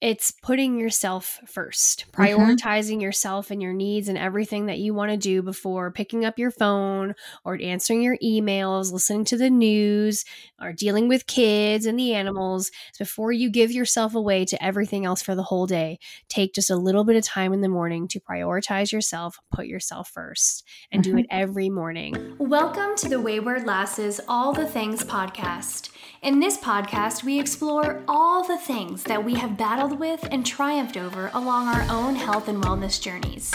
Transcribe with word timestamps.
it's 0.00 0.30
putting 0.30 0.78
yourself 0.78 1.40
first, 1.46 2.04
Mm-hmm. 2.12 2.22
prioritizing 2.22 3.00
yourself 3.02 3.50
and 3.50 3.60
your 3.62 3.72
needs 3.72 4.08
and 4.08 4.16
everything 4.16 4.66
that 4.66 4.78
you 4.78 4.94
want 4.94 5.10
to 5.10 5.16
do 5.16 5.42
before 5.42 5.90
picking 5.90 6.24
up 6.24 6.38
your 6.38 6.50
phone 6.52 7.14
or 7.44 7.58
answering 7.60 8.02
your 8.02 8.16
emails, 8.22 8.92
listening 8.92 9.24
to 9.26 9.36
the 9.36 9.50
news, 9.50 10.24
or 10.60 10.72
dealing 10.72 11.08
with 11.08 11.26
kids 11.26 11.84
and 11.86 11.98
the 11.98 12.14
animals. 12.14 12.70
Before 12.98 13.32
you 13.32 13.50
give 13.50 13.72
yourself 13.72 14.14
away 14.14 14.44
to 14.46 14.62
everything 14.64 15.04
else 15.04 15.22
for 15.22 15.34
the 15.34 15.42
whole 15.42 15.66
day, 15.66 15.98
take 16.28 16.54
just 16.54 16.70
a 16.70 16.76
little 16.76 17.04
bit 17.04 17.16
of 17.16 17.24
time 17.24 17.52
in 17.52 17.60
the 17.60 17.68
morning 17.68 18.06
to 18.08 18.20
prioritize 18.20 18.92
yourself, 18.92 19.38
put 19.52 19.66
yourself 19.66 20.08
first, 20.10 20.64
and 20.92 21.02
do 21.02 21.14
Mhm. 21.14 21.20
it 21.20 21.26
every 21.30 21.70
morning. 21.70 22.36
Welcome 22.38 22.94
to 22.96 23.08
the 23.08 23.20
Wayward 23.20 23.66
Lasses 23.66 24.20
All 24.28 24.52
the 24.52 24.66
Things 24.66 25.02
podcast. 25.02 25.88
In 26.20 26.40
this 26.40 26.58
podcast, 26.58 27.22
we 27.22 27.38
explore 27.38 28.02
all 28.08 28.44
the 28.44 28.58
things 28.58 29.04
that 29.04 29.24
we 29.24 29.34
have 29.34 29.56
battled 29.56 30.00
with 30.00 30.26
and 30.32 30.44
triumphed 30.44 30.96
over 30.96 31.30
along 31.32 31.68
our 31.68 31.86
own 31.88 32.16
health 32.16 32.48
and 32.48 32.60
wellness 32.60 33.00
journeys. 33.00 33.54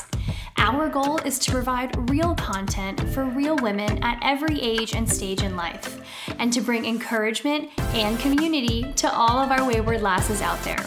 Our 0.56 0.88
goal 0.88 1.18
is 1.20 1.40
to 1.40 1.52
provide 1.52 2.10
real 2.10 2.34
content 2.36 3.02
for 3.10 3.26
real 3.26 3.58
women 3.58 4.02
at 4.02 4.18
every 4.24 4.62
age 4.62 4.96
and 4.96 5.12
stage 5.12 5.44
in 5.44 5.58
life, 5.58 6.00
and 6.40 6.54
to 6.54 6.62
bring 6.62 6.86
encouragement 6.86 7.70
and 7.78 8.18
community 8.18 8.94
to 8.94 9.14
all 9.14 9.40
of 9.40 9.52
our 9.52 9.68
wayward 9.68 10.02
lasses 10.02 10.42
out 10.42 10.62
there. 10.64 10.86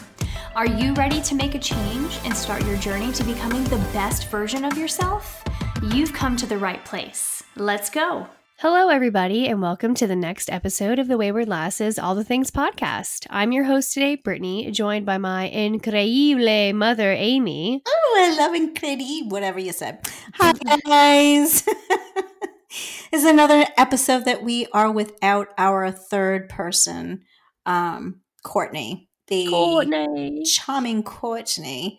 Are 0.54 0.66
you 0.66 0.94
ready 0.94 1.20
to 1.20 1.34
make 1.34 1.54
a 1.54 1.58
change 1.58 2.18
and 2.24 2.34
start 2.34 2.64
your 2.64 2.78
journey 2.78 3.12
to 3.12 3.22
becoming 3.22 3.64
the 3.64 3.86
best 3.92 4.30
version 4.30 4.64
of 4.64 4.78
yourself? 4.78 5.44
You've 5.82 6.14
come 6.14 6.38
to 6.38 6.46
the 6.46 6.56
right 6.56 6.82
place. 6.86 7.42
Let's 7.54 7.90
go. 7.90 8.28
Hello, 8.60 8.88
everybody, 8.88 9.46
and 9.48 9.60
welcome 9.60 9.94
to 9.96 10.06
the 10.06 10.16
next 10.16 10.50
episode 10.50 10.98
of 10.98 11.08
the 11.08 11.18
Wayward 11.18 11.46
Lasses 11.46 11.98
All 11.98 12.14
the 12.14 12.24
Things 12.24 12.50
podcast. 12.50 13.26
I'm 13.28 13.52
your 13.52 13.64
host 13.64 13.92
today, 13.92 14.16
Brittany, 14.16 14.70
joined 14.70 15.04
by 15.04 15.18
my 15.18 15.52
increíble 15.54 16.74
mother, 16.74 17.12
Amy. 17.12 17.82
Oh, 17.86 18.16
I 18.18 18.34
love 18.34 18.54
incredible, 18.54 19.28
whatever 19.28 19.58
you 19.58 19.74
said. 19.74 19.98
Hi, 20.36 20.54
guys. 20.86 21.64
this 22.70 23.12
is 23.12 23.24
another 23.26 23.66
episode 23.76 24.24
that 24.24 24.42
we 24.42 24.66
are 24.72 24.90
without 24.90 25.48
our 25.58 25.90
third 25.90 26.48
person, 26.48 27.24
um, 27.66 28.22
Courtney, 28.42 29.10
the 29.26 29.48
Courtney. 29.48 30.44
charming 30.44 31.02
Courtney. 31.02 31.98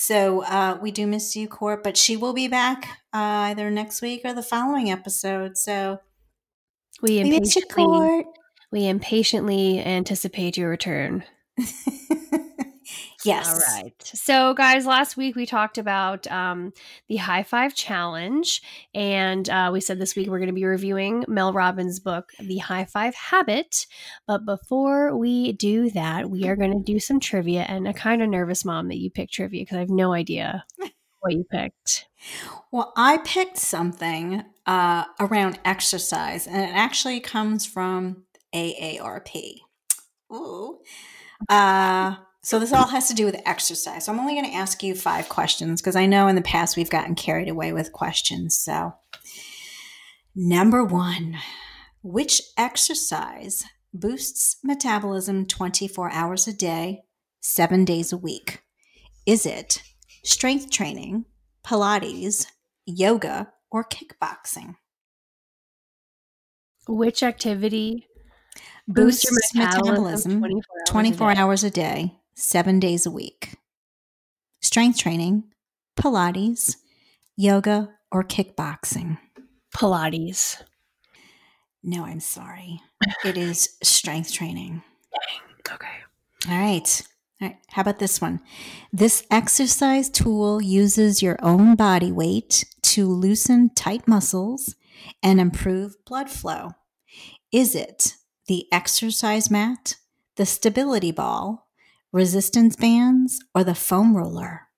So 0.00 0.44
uh, 0.44 0.78
we 0.80 0.92
do 0.92 1.08
miss 1.08 1.34
you, 1.34 1.48
Court, 1.48 1.82
but 1.82 1.96
she 1.96 2.16
will 2.16 2.32
be 2.32 2.46
back 2.46 2.84
uh, 3.12 3.50
either 3.50 3.68
next 3.68 4.00
week 4.00 4.20
or 4.24 4.32
the 4.32 4.44
following 4.44 4.92
episode. 4.92 5.56
So 5.58 5.98
We 7.02 7.20
we 7.22 7.24
miss 7.24 7.56
you, 7.56 7.62
impatiently, 7.62 7.84
Court. 7.84 8.26
we 8.70 8.86
impatiently 8.86 9.80
anticipate 9.80 10.56
your 10.56 10.70
return. 10.70 11.24
yes. 13.24 13.48
All 13.48 13.74
right. 13.74 13.94
So, 14.02 14.54
guys, 14.54 14.86
last 14.86 15.16
week 15.16 15.36
we 15.36 15.46
talked 15.46 15.78
about 15.78 16.26
um, 16.28 16.72
the 17.08 17.16
High 17.16 17.42
Five 17.42 17.74
Challenge, 17.74 18.62
and 18.94 19.48
uh, 19.48 19.70
we 19.72 19.80
said 19.80 19.98
this 19.98 20.14
week 20.14 20.28
we're 20.28 20.38
going 20.38 20.48
to 20.48 20.54
be 20.54 20.64
reviewing 20.64 21.24
Mel 21.28 21.52
Robbins' 21.52 22.00
book, 22.00 22.30
The 22.40 22.58
High 22.58 22.84
Five 22.84 23.14
Habit. 23.14 23.86
But 24.26 24.44
before 24.44 25.16
we 25.16 25.52
do 25.52 25.90
that, 25.90 26.30
we 26.30 26.48
are 26.48 26.56
going 26.56 26.72
to 26.72 26.92
do 26.92 27.00
some 27.00 27.20
trivia. 27.20 27.62
And 27.62 27.88
a 27.88 27.92
kind 27.92 28.22
of 28.22 28.28
nervous 28.28 28.64
mom 28.64 28.88
that 28.88 28.98
you 28.98 29.10
picked 29.10 29.34
trivia 29.34 29.62
because 29.62 29.76
I 29.76 29.80
have 29.80 29.90
no 29.90 30.12
idea 30.12 30.64
what 31.20 31.32
you 31.32 31.44
picked. 31.50 32.06
Well, 32.70 32.92
I 32.96 33.18
picked 33.18 33.58
something 33.58 34.44
uh, 34.66 35.04
around 35.20 35.58
exercise, 35.64 36.46
and 36.46 36.56
it 36.56 36.74
actually 36.74 37.20
comes 37.20 37.66
from 37.66 38.24
AARP. 38.54 39.60
Ooh. 40.32 40.78
Uh, 41.48 42.16
so 42.48 42.58
this 42.58 42.72
all 42.72 42.86
has 42.86 43.08
to 43.08 43.14
do 43.14 43.26
with 43.26 43.42
exercise. 43.44 44.06
So 44.06 44.12
I'm 44.12 44.18
only 44.18 44.32
going 44.32 44.46
to 44.46 44.56
ask 44.56 44.82
you 44.82 44.94
five 44.94 45.28
questions 45.28 45.82
because 45.82 45.96
I 45.96 46.06
know 46.06 46.28
in 46.28 46.34
the 46.34 46.40
past 46.40 46.78
we've 46.78 46.88
gotten 46.88 47.14
carried 47.14 47.50
away 47.50 47.74
with 47.74 47.92
questions. 47.92 48.58
So, 48.58 48.94
number 50.34 50.82
one, 50.82 51.36
which 52.02 52.40
exercise 52.56 53.66
boosts 53.92 54.56
metabolism 54.64 55.44
24 55.44 56.10
hours 56.10 56.48
a 56.48 56.54
day, 56.54 57.02
seven 57.42 57.84
days 57.84 58.14
a 58.14 58.16
week? 58.16 58.62
Is 59.26 59.44
it 59.44 59.82
strength 60.24 60.70
training, 60.70 61.26
Pilates, 61.62 62.46
yoga, 62.86 63.52
or 63.70 63.84
kickboxing? 63.84 64.76
Which 66.88 67.22
activity 67.22 68.06
boosts 68.86 69.24
your 69.24 69.32
Boosts 69.34 69.54
metabolism, 69.54 70.40
metabolism 70.40 70.40
24 70.40 70.78
hours, 70.78 70.88
24 70.88 71.30
a 71.30 71.36
hours 71.36 71.64
a 71.64 71.70
day, 71.70 72.18
seven 72.38 72.78
days 72.78 73.04
a 73.04 73.10
week. 73.10 73.56
Strength 74.60 74.98
training, 74.98 75.44
Pilates, 75.98 76.76
yoga, 77.36 77.90
or 78.12 78.22
kickboxing? 78.22 79.18
Pilates. 79.74 80.62
No, 81.82 82.04
I'm 82.04 82.20
sorry. 82.20 82.80
It 83.24 83.36
is 83.36 83.76
strength 83.82 84.32
training. 84.32 84.82
Okay. 85.70 85.86
All 86.48 86.58
right. 86.58 87.02
All 87.40 87.48
right. 87.48 87.58
How 87.68 87.82
about 87.82 87.98
this 87.98 88.20
one? 88.20 88.40
This 88.92 89.24
exercise 89.30 90.08
tool 90.08 90.62
uses 90.62 91.22
your 91.22 91.38
own 91.42 91.74
body 91.76 92.12
weight 92.12 92.64
to 92.82 93.06
loosen 93.06 93.70
tight 93.74 94.06
muscles 94.08 94.74
and 95.22 95.40
improve 95.40 95.94
blood 96.04 96.30
flow. 96.30 96.70
Is 97.52 97.74
it 97.74 98.14
the 98.46 98.66
exercise 98.72 99.50
mat, 99.50 99.96
the 100.36 100.46
stability 100.46 101.12
ball, 101.12 101.67
resistance 102.12 102.76
bands, 102.76 103.40
or 103.54 103.64
the 103.64 103.74
foam 103.74 104.16
roller? 104.16 104.68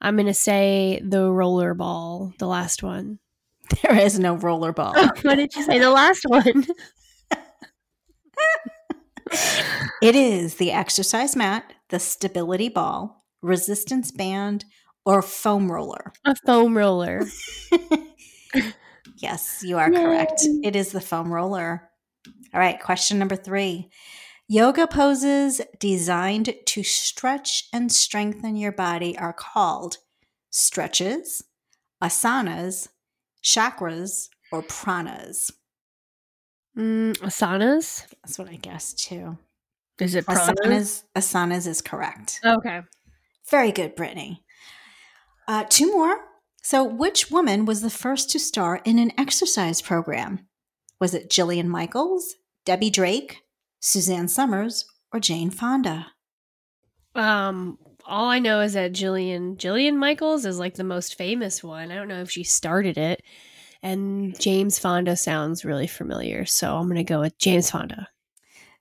I'm 0.00 0.16
going 0.16 0.26
to 0.26 0.34
say 0.34 1.00
the 1.04 1.30
roller 1.30 1.74
ball, 1.74 2.32
the 2.38 2.46
last 2.46 2.82
one. 2.82 3.18
There 3.82 3.98
is 3.98 4.18
no 4.18 4.36
roller 4.36 4.72
ball. 4.72 4.94
what 5.22 5.34
did 5.34 5.54
you 5.56 5.62
say? 5.64 5.80
The 5.80 5.90
last 5.90 6.22
one. 6.28 6.66
it 10.00 10.14
is 10.14 10.54
the 10.54 10.70
exercise 10.70 11.34
mat, 11.34 11.72
the 11.88 11.98
stability 11.98 12.68
ball, 12.68 13.24
resistance 13.42 14.12
band, 14.12 14.64
or 15.04 15.20
foam 15.20 15.70
roller. 15.70 16.12
A 16.24 16.36
foam 16.46 16.76
roller. 16.76 17.26
yes, 19.16 19.64
you 19.64 19.78
are 19.78 19.90
correct. 19.90 20.42
It 20.62 20.76
is 20.76 20.92
the 20.92 21.00
foam 21.00 21.32
roller. 21.32 21.90
All 22.54 22.60
right, 22.60 22.80
question 22.80 23.18
number 23.18 23.36
three. 23.36 23.90
Yoga 24.48 24.86
poses 24.86 25.60
designed 25.80 26.54
to 26.66 26.82
stretch 26.84 27.68
and 27.72 27.90
strengthen 27.90 28.56
your 28.56 28.70
body 28.70 29.18
are 29.18 29.32
called 29.32 29.98
stretches, 30.50 31.42
asanas, 32.02 32.88
chakras, 33.42 34.28
or 34.52 34.62
pranas. 34.62 35.50
Mm, 36.78 37.16
asanas? 37.18 38.06
That's 38.22 38.38
what 38.38 38.48
I 38.48 38.56
guessed 38.56 39.00
too. 39.00 39.36
Is 39.98 40.14
it 40.14 40.26
pranas? 40.26 40.54
Asanas, 40.54 41.02
asanas 41.16 41.66
is 41.66 41.82
correct. 41.82 42.40
Okay. 42.44 42.82
Very 43.50 43.72
good, 43.72 43.96
Brittany. 43.96 44.44
Uh, 45.48 45.64
two 45.68 45.90
more. 45.90 46.18
So, 46.62 46.84
which 46.84 47.30
woman 47.30 47.64
was 47.64 47.80
the 47.80 47.90
first 47.90 48.30
to 48.30 48.38
star 48.38 48.80
in 48.84 48.98
an 48.98 49.12
exercise 49.18 49.80
program? 49.80 50.46
Was 51.00 51.14
it 51.14 51.30
Jillian 51.30 51.66
Michaels, 51.66 52.34
Debbie 52.64 52.90
Drake, 52.90 53.42
Suzanne 53.86 54.26
Somers, 54.26 54.84
or 55.12 55.20
Jane 55.20 55.50
Fonda? 55.50 56.08
Um, 57.14 57.78
all 58.04 58.26
I 58.28 58.40
know 58.40 58.60
is 58.60 58.72
that 58.74 58.92
Jillian 58.92 59.56
Jillian 59.56 59.96
Michaels 59.96 60.44
is 60.44 60.58
like 60.58 60.74
the 60.74 60.84
most 60.84 61.16
famous 61.16 61.62
one. 61.62 61.90
I 61.90 61.94
don't 61.94 62.08
know 62.08 62.20
if 62.20 62.30
she 62.30 62.42
started 62.44 62.98
it. 62.98 63.22
And 63.82 64.38
James 64.40 64.78
Fonda 64.78 65.16
sounds 65.16 65.64
really 65.64 65.86
familiar, 65.86 66.44
so 66.46 66.76
I'm 66.76 66.88
gonna 66.88 67.04
go 67.04 67.20
with 67.20 67.38
James 67.38 67.70
Fonda. 67.70 68.08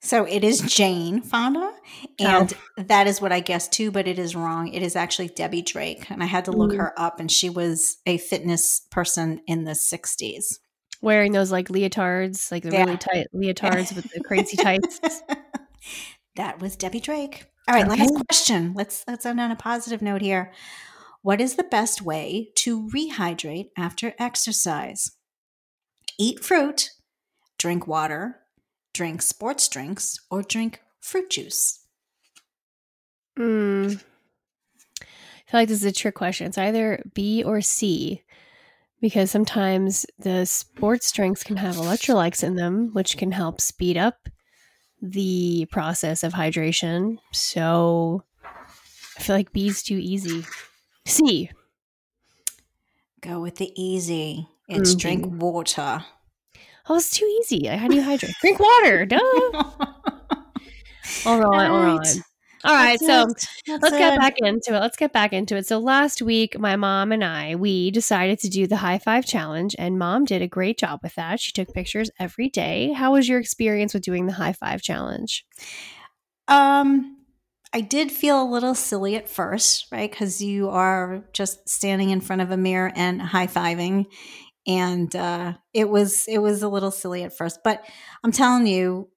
So 0.01 0.25
it 0.25 0.43
is 0.43 0.61
Jane 0.61 1.21
Fonda, 1.21 1.71
and 2.19 2.53
that 2.77 3.07
is 3.07 3.21
what 3.21 3.31
I 3.31 3.39
guessed 3.39 3.71
too, 3.71 3.91
but 3.91 4.07
it 4.07 4.17
is 4.19 4.35
wrong. 4.35 4.67
It 4.73 4.81
is 4.83 4.95
actually 4.95 5.29
Debbie 5.29 5.61
Drake, 5.61 6.09
and 6.09 6.21
I 6.23 6.25
had 6.25 6.45
to 6.45 6.51
look 6.51 6.71
Mm. 6.71 6.77
her 6.77 6.99
up, 6.99 7.19
and 7.19 7.31
she 7.31 7.49
was 7.49 7.97
a 8.05 8.17
fitness 8.17 8.81
person 8.91 9.41
in 9.47 9.63
the 9.65 9.75
'60s. 9.75 10.59
Wearing 11.01 11.31
those 11.33 11.51
like 11.51 11.67
leotards, 11.67 12.51
like 12.51 12.63
the 12.63 12.71
Yeah. 12.71 12.85
really 12.85 12.97
tight 12.97 13.27
leotards 13.33 13.95
with 13.95 14.09
the 14.11 14.19
crazy 14.25 14.57
tights. 14.57 14.99
that 16.35 16.59
was 16.59 16.75
Debbie 16.75 16.99
Drake. 16.99 17.45
All 17.67 17.75
right, 17.75 17.87
last 17.87 18.13
question. 18.29 18.73
Let's 18.75 19.03
let's 19.07 19.25
end 19.25 19.39
on 19.39 19.51
a 19.51 19.55
positive 19.55 20.01
note 20.01 20.21
here. 20.21 20.51
What 21.21 21.41
is 21.41 21.55
the 21.55 21.63
best 21.63 22.01
way 22.03 22.51
to 22.57 22.87
rehydrate 22.89 23.69
after 23.77 24.13
exercise? 24.19 25.11
Eat 26.19 26.43
fruit, 26.43 26.91
drink 27.57 27.87
water, 27.87 28.41
drink 28.93 29.21
sports 29.23 29.67
drinks, 29.67 30.19
or 30.29 30.43
drink 30.43 30.81
fruit 31.01 31.29
juice. 31.31 31.79
Mm. 33.37 34.01
I 35.01 35.51
feel 35.51 35.59
like 35.61 35.67
this 35.67 35.79
is 35.79 35.85
a 35.85 35.91
trick 35.91 36.15
question. 36.15 36.47
It's 36.47 36.57
either 36.57 37.03
B 37.13 37.43
or 37.43 37.61
C 37.61 38.21
because 39.01 39.29
sometimes 39.31 40.05
the 40.19 40.45
sports 40.45 41.11
drinks 41.11 41.43
can 41.43 41.57
have 41.57 41.75
electrolytes 41.75 42.43
in 42.43 42.55
them, 42.55 42.89
which 42.93 43.17
can 43.17 43.31
help 43.31 43.61
speed 43.61 43.97
up 43.97 44.27
the 45.01 45.67
process 45.71 46.23
of 46.23 46.33
hydration. 46.33 47.17
So 47.31 48.23
I 49.17 49.21
feel 49.21 49.35
like 49.35 49.53
B's 49.53 49.83
too 49.83 49.97
easy. 50.01 50.45
C. 51.05 51.51
Go 53.21 53.41
with 53.41 53.55
the 53.55 53.71
easy. 53.81 54.47
It's 54.67 54.95
Mhm. 54.95 54.99
drink 54.99 55.41
water. 55.41 56.05
Oh, 56.87 56.95
it's 56.97 57.09
too 57.11 57.25
easy. 57.41 57.65
How 57.67 57.87
do 57.87 57.95
you 57.95 58.03
hydrate? 58.03 58.35
Drink 58.41 58.59
water. 58.59 59.05
Duh. 59.05 59.19
All 61.25 61.39
right, 61.39 61.69
all 61.69 61.79
right. 61.97 62.17
All 62.65 62.73
right, 62.73 62.99
That's 62.99 63.05
so 63.05 63.29
it. 63.67 63.81
Let's 63.81 63.95
get 63.95 64.13
it. 64.13 64.19
back 64.19 64.39
into 64.39 64.75
it. 64.75 64.79
Let's 64.79 64.97
get 64.97 65.13
back 65.13 65.33
into 65.33 65.55
it. 65.55 65.67
So 65.67 65.77
last 65.77 66.21
week, 66.21 66.57
my 66.57 66.75
mom 66.75 67.11
and 67.11 67.23
I, 67.23 67.53
we 67.55 67.91
decided 67.91 68.39
to 68.39 68.49
do 68.49 68.65
the 68.65 68.77
high 68.77 68.97
five 68.97 69.23
challenge, 69.23 69.75
and 69.77 69.99
mom 69.99 70.25
did 70.25 70.41
a 70.41 70.47
great 70.47 70.79
job 70.79 71.01
with 71.03 71.13
that. 71.13 71.39
She 71.39 71.51
took 71.51 71.73
pictures 71.73 72.09
every 72.19 72.49
day. 72.49 72.91
How 72.91 73.13
was 73.13 73.29
your 73.29 73.39
experience 73.39 73.93
with 73.93 74.01
doing 74.01 74.25
the 74.25 74.33
high 74.33 74.53
five 74.53 74.81
challenge? 74.81 75.45
Um, 76.47 77.17
I 77.71 77.81
did 77.81 78.11
feel 78.11 78.41
a 78.41 78.49
little 78.49 78.73
silly 78.73 79.15
at 79.15 79.29
first, 79.29 79.85
right? 79.91 80.09
Because 80.09 80.41
you 80.41 80.69
are 80.69 81.23
just 81.33 81.69
standing 81.69 82.09
in 82.09 82.21
front 82.21 82.41
of 82.41 82.49
a 82.49 82.57
mirror 82.57 82.91
and 82.95 83.21
high 83.21 83.47
fiving, 83.47 84.05
and 84.65 85.15
uh, 85.15 85.53
it 85.71 85.87
was 85.87 86.25
it 86.27 86.39
was 86.39 86.63
a 86.63 86.69
little 86.69 86.91
silly 86.91 87.23
at 87.23 87.37
first. 87.37 87.59
But 87.63 87.85
I'm 88.23 88.31
telling 88.31 88.65
you, 88.65 89.09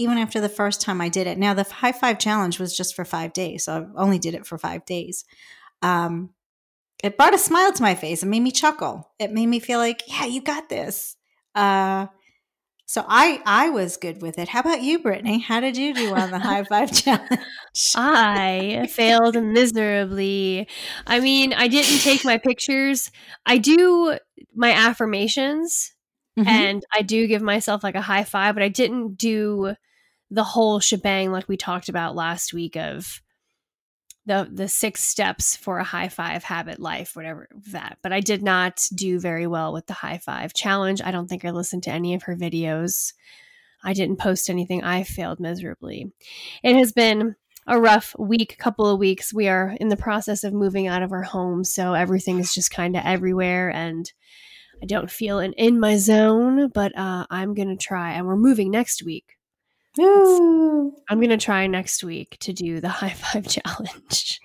even 0.00 0.18
after 0.18 0.40
the 0.40 0.48
first 0.48 0.80
time 0.80 1.00
I 1.00 1.08
did 1.08 1.26
it, 1.26 1.38
now 1.38 1.54
the 1.54 1.64
high 1.64 1.92
five 1.92 2.18
challenge 2.18 2.58
was 2.58 2.76
just 2.76 2.94
for 2.96 3.04
five 3.04 3.32
days, 3.32 3.64
so 3.64 3.88
I 3.96 4.00
only 4.02 4.18
did 4.18 4.34
it 4.34 4.46
for 4.46 4.58
five 4.58 4.84
days. 4.86 5.24
Um, 5.82 6.30
it 7.04 7.16
brought 7.16 7.34
a 7.34 7.38
smile 7.38 7.72
to 7.72 7.82
my 7.82 7.94
face. 7.94 8.22
It 8.22 8.26
made 8.26 8.40
me 8.40 8.50
chuckle. 8.52 9.10
It 9.18 9.32
made 9.32 9.46
me 9.46 9.58
feel 9.60 9.78
like, 9.78 10.02
yeah, 10.06 10.26
you 10.26 10.42
got 10.42 10.68
this. 10.68 11.16
Uh, 11.54 12.06
so 12.86 13.04
I 13.08 13.40
I 13.46 13.70
was 13.70 13.96
good 13.96 14.20
with 14.20 14.38
it. 14.38 14.48
How 14.48 14.60
about 14.60 14.82
you, 14.82 14.98
Brittany? 14.98 15.38
How 15.38 15.60
did 15.60 15.76
you 15.76 15.94
do 15.94 16.14
on 16.14 16.30
the 16.30 16.38
high 16.50 16.64
five 16.64 16.90
challenge? 16.92 17.40
I 17.94 18.88
failed 18.90 19.40
miserably. 19.42 20.66
I 21.06 21.20
mean, 21.20 21.52
I 21.52 21.68
didn't 21.68 22.00
take 22.00 22.24
my 22.24 22.38
pictures. 22.38 23.10
I 23.46 23.58
do 23.58 24.18
my 24.54 24.72
affirmations 24.72 25.92
Mhm. 26.38 26.46
and 26.46 26.82
I 26.94 27.02
do 27.02 27.26
give 27.26 27.42
myself 27.42 27.82
like 27.82 27.96
a 27.96 28.00
high 28.00 28.24
five, 28.24 28.54
but 28.54 28.62
I 28.62 28.68
didn't 28.68 29.16
do 29.16 29.74
the 30.30 30.44
whole 30.44 30.80
shebang 30.80 31.32
like 31.32 31.48
we 31.48 31.56
talked 31.56 31.88
about 31.88 32.14
last 32.14 32.52
week 32.52 32.76
of 32.76 33.20
the 34.26 34.48
the 34.52 34.68
six 34.68 35.02
steps 35.02 35.56
for 35.56 35.78
a 35.78 35.84
high 35.84 36.08
five 36.08 36.44
habit 36.44 36.78
life, 36.78 37.16
whatever 37.16 37.48
that. 37.72 37.98
But 38.02 38.12
I 38.12 38.20
did 38.20 38.42
not 38.42 38.86
do 38.94 39.18
very 39.18 39.46
well 39.46 39.72
with 39.72 39.86
the 39.86 39.94
high 39.94 40.18
five 40.18 40.52
challenge. 40.52 41.00
I 41.02 41.10
don't 41.10 41.26
think 41.26 41.44
I 41.44 41.50
listened 41.50 41.82
to 41.84 41.90
any 41.90 42.14
of 42.14 42.24
her 42.24 42.36
videos. 42.36 43.12
I 43.82 43.92
didn't 43.92 44.18
post 44.18 44.50
anything. 44.50 44.84
I 44.84 45.04
failed 45.04 45.40
miserably. 45.40 46.12
It 46.62 46.76
has 46.76 46.92
been 46.92 47.34
a 47.66 47.80
rough 47.80 48.14
week, 48.18 48.58
couple 48.58 48.86
of 48.86 48.98
weeks. 48.98 49.32
We 49.32 49.48
are 49.48 49.76
in 49.80 49.88
the 49.88 49.96
process 49.96 50.44
of 50.44 50.52
moving 50.52 50.86
out 50.86 51.02
of 51.02 51.12
our 51.12 51.22
home, 51.22 51.64
so 51.64 51.94
everything 51.94 52.38
is 52.38 52.54
just 52.54 52.70
kind 52.70 52.96
of 52.96 53.02
everywhere 53.04 53.70
and 53.70 54.10
I 54.82 54.86
don't 54.86 55.10
feel 55.10 55.38
in, 55.40 55.52
in 55.54 55.78
my 55.78 55.96
zone, 55.96 56.70
but 56.72 56.96
uh, 56.96 57.26
I'm 57.30 57.54
to 57.54 57.76
try. 57.76 58.12
And 58.12 58.26
we're 58.26 58.36
moving 58.36 58.70
next 58.70 59.02
week. 59.02 59.36
Ooh. 59.98 60.94
I'm 61.08 61.18
going 61.18 61.30
to 61.30 61.36
try 61.36 61.66
next 61.66 62.04
week 62.04 62.36
to 62.40 62.52
do 62.52 62.80
the 62.80 62.88
high 63.00 63.10
five 63.10 63.48
challenge. 63.48 64.40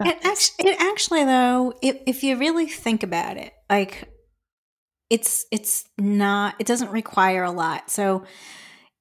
It 0.00 0.18
actually, 0.24 0.70
it 0.70 0.80
actually 0.80 1.24
though, 1.24 1.74
if, 1.82 1.98
if 2.06 2.22
you 2.22 2.36
really 2.36 2.66
think 2.66 3.02
about 3.02 3.36
it, 3.36 3.52
like 3.68 4.08
it's 5.08 5.44
it's 5.50 5.84
not 5.98 6.54
it 6.58 6.66
doesn't 6.66 6.92
require 6.92 7.42
a 7.42 7.50
lot. 7.50 7.90
So 7.90 8.24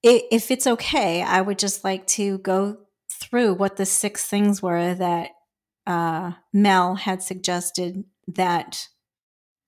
i 0.06 0.24
if 0.32 0.50
it's 0.52 0.68
okay, 0.68 1.22
I 1.22 1.42
would 1.42 1.60
just 1.60 1.84
like 1.84 2.08
to 2.08 2.40
go 2.40 2.78
through 3.12 3.54
what 3.56 3.78
the 3.78 3.86
six 3.86 4.26
things 4.26 4.62
were 4.62 4.94
that 4.96 5.32
uh, 5.86 6.34
Mel 6.54 6.96
had 6.96 7.22
suggested 7.22 8.04
that 8.28 8.88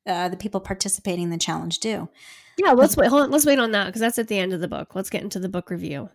uh, 0.07 0.29
the 0.29 0.37
people 0.37 0.59
participating 0.59 1.25
in 1.25 1.29
the 1.29 1.37
challenge 1.37 1.79
do. 1.79 2.09
Yeah, 2.57 2.71
let's 2.71 2.97
wait. 2.97 3.07
Hold 3.07 3.23
on. 3.23 3.31
Let's 3.31 3.45
wait 3.45 3.59
on 3.59 3.71
that 3.71 3.87
because 3.87 4.01
that's 4.01 4.19
at 4.19 4.27
the 4.27 4.37
end 4.37 4.53
of 4.53 4.61
the 4.61 4.67
book. 4.67 4.95
Let's 4.95 5.09
get 5.09 5.23
into 5.23 5.39
the 5.39 5.49
book 5.49 5.69
review. 5.69 6.09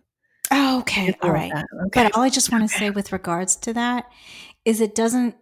Oh, 0.51 0.79
okay, 0.79 1.15
all 1.21 1.31
right. 1.31 1.51
Okay. 1.51 1.63
But 1.93 2.15
all 2.15 2.23
I 2.23 2.29
just 2.29 2.51
want 2.51 2.69
to 2.69 2.75
say 2.77 2.89
with 2.89 3.11
regards 3.11 3.55
to 3.57 3.73
that 3.73 4.05
is 4.65 4.81
it 4.81 4.95
doesn't. 4.95 5.35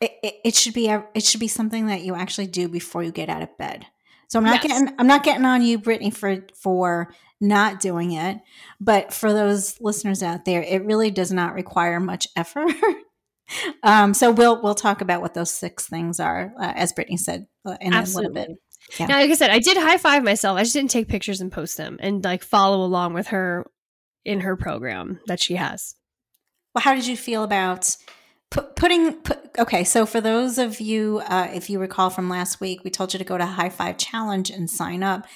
It, 0.00 0.12
it, 0.22 0.34
it 0.44 0.54
should 0.56 0.74
be 0.74 0.88
it 0.88 1.22
should 1.22 1.40
be 1.40 1.48
something 1.48 1.86
that 1.86 2.02
you 2.02 2.14
actually 2.14 2.48
do 2.48 2.68
before 2.68 3.02
you 3.04 3.12
get 3.12 3.28
out 3.28 3.42
of 3.42 3.56
bed. 3.56 3.86
So 4.28 4.38
I'm 4.38 4.44
not 4.44 4.64
Yes. 4.64 4.80
getting 4.80 4.94
I'm 4.98 5.06
not 5.06 5.22
getting 5.22 5.44
on 5.44 5.62
you, 5.62 5.78
Brittany, 5.78 6.10
for 6.10 6.38
for 6.54 7.12
not 7.40 7.80
doing 7.80 8.12
it. 8.12 8.38
But 8.80 9.12
for 9.12 9.32
those 9.32 9.80
listeners 9.80 10.22
out 10.22 10.44
there, 10.44 10.62
it 10.62 10.84
really 10.84 11.10
does 11.10 11.30
not 11.30 11.54
require 11.54 12.00
much 12.00 12.26
effort. 12.34 12.72
um, 13.82 14.14
so 14.14 14.32
we'll 14.32 14.60
we'll 14.62 14.74
talk 14.74 15.02
about 15.02 15.20
what 15.20 15.34
those 15.34 15.50
six 15.50 15.86
things 15.86 16.18
are, 16.18 16.52
uh, 16.58 16.72
as 16.74 16.92
Brittany 16.92 17.16
said 17.16 17.46
uh, 17.64 17.76
in 17.80 17.92
a 17.92 18.02
little 18.02 18.32
bit. 18.32 18.48
Absolutely. 18.48 18.56
Yeah. 18.98 19.06
Now, 19.06 19.20
like 19.20 19.30
I 19.30 19.34
said, 19.34 19.50
I 19.50 19.60
did 19.60 19.76
high 19.76 19.98
five 19.98 20.24
myself. 20.24 20.58
I 20.58 20.62
just 20.64 20.74
didn't 20.74 20.90
take 20.90 21.08
pictures 21.08 21.40
and 21.40 21.52
post 21.52 21.76
them 21.76 21.98
and 22.00 22.24
like 22.24 22.42
follow 22.42 22.84
along 22.84 23.14
with 23.14 23.28
her 23.28 23.66
in 24.24 24.40
her 24.40 24.56
program 24.56 25.20
that 25.26 25.42
she 25.42 25.56
has. 25.56 25.94
Well, 26.74 26.82
how 26.82 26.94
did 26.94 27.06
you 27.06 27.16
feel 27.16 27.42
about 27.42 27.96
put, 28.50 28.76
putting? 28.76 29.14
Put, 29.22 29.58
okay, 29.58 29.84
so 29.84 30.06
for 30.06 30.20
those 30.20 30.58
of 30.58 30.80
you, 30.80 31.20
uh, 31.26 31.48
if 31.52 31.68
you 31.68 31.78
recall 31.78 32.08
from 32.08 32.28
last 32.28 32.60
week, 32.60 32.82
we 32.84 32.90
told 32.90 33.12
you 33.12 33.18
to 33.18 33.24
go 33.24 33.36
to 33.36 33.44
High 33.44 33.68
Five 33.68 33.98
Challenge 33.98 34.50
and 34.50 34.70
sign 34.70 35.02
up. 35.02 35.26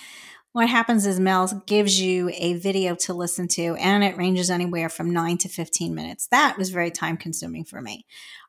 What 0.53 0.71
happens 0.71 1.05
is 1.05 1.21
Mel 1.21 1.63
gives 1.67 2.01
you 2.01 2.31
a 2.33 2.55
video 2.55 2.95
to 2.95 3.13
listen 3.13 3.49
to, 3.49 3.75
and 3.75 4.03
it 4.03 4.17
ranges 4.17 4.49
anywhere 4.49 4.89
from 4.89 5.13
nine 5.13 5.37
to 5.39 5.49
fifteen 5.49 5.95
minutes. 5.95 6.29
That 6.29 6.57
was 6.57 6.71
very 6.71 6.91
time 6.91 7.19
consuming 7.19 7.67
for 7.67 7.83
me, 7.83 8.07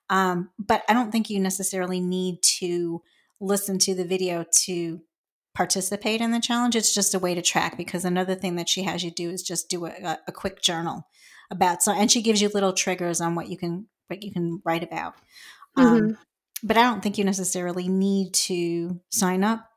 um, 0.09 0.49
but 0.57 0.83
I 0.87 0.93
don't 0.93 1.11
think 1.11 1.29
you 1.29 1.41
necessarily 1.41 1.99
need 1.99 2.41
to 2.59 3.01
listen 3.41 3.77
to 3.79 3.93
the 3.93 4.05
video 4.05 4.45
to 4.63 5.01
participate 5.57 6.21
in 6.21 6.29
the 6.29 6.39
challenge. 6.39 6.75
It's 6.75 6.93
just 6.93 7.15
a 7.15 7.19
way 7.19 7.33
to 7.33 7.41
track 7.41 7.77
because 7.77 8.05
another 8.05 8.35
thing 8.35 8.57
that 8.57 8.69
she 8.69 8.83
has 8.83 9.03
you 9.03 9.09
do 9.09 9.31
is 9.31 9.41
just 9.41 9.69
do 9.69 9.87
a, 9.87 10.19
a 10.27 10.31
quick 10.31 10.61
journal 10.61 11.07
about 11.49 11.81
so 11.81 11.91
and 11.91 12.11
she 12.11 12.21
gives 12.21 12.41
you 12.41 12.49
little 12.49 12.73
triggers 12.73 13.19
on 13.21 13.33
what 13.33 13.49
you 13.49 13.57
can 13.57 13.87
what 14.05 14.21
you 14.21 14.31
can 14.31 14.61
write 14.63 14.83
about. 14.83 15.15
Um, 15.75 16.17
but 16.63 16.77
i 16.77 16.83
don't 16.83 17.01
think 17.01 17.17
you 17.17 17.23
necessarily 17.23 17.87
need 17.87 18.33
to 18.33 18.99
sign 19.09 19.43
up 19.43 19.67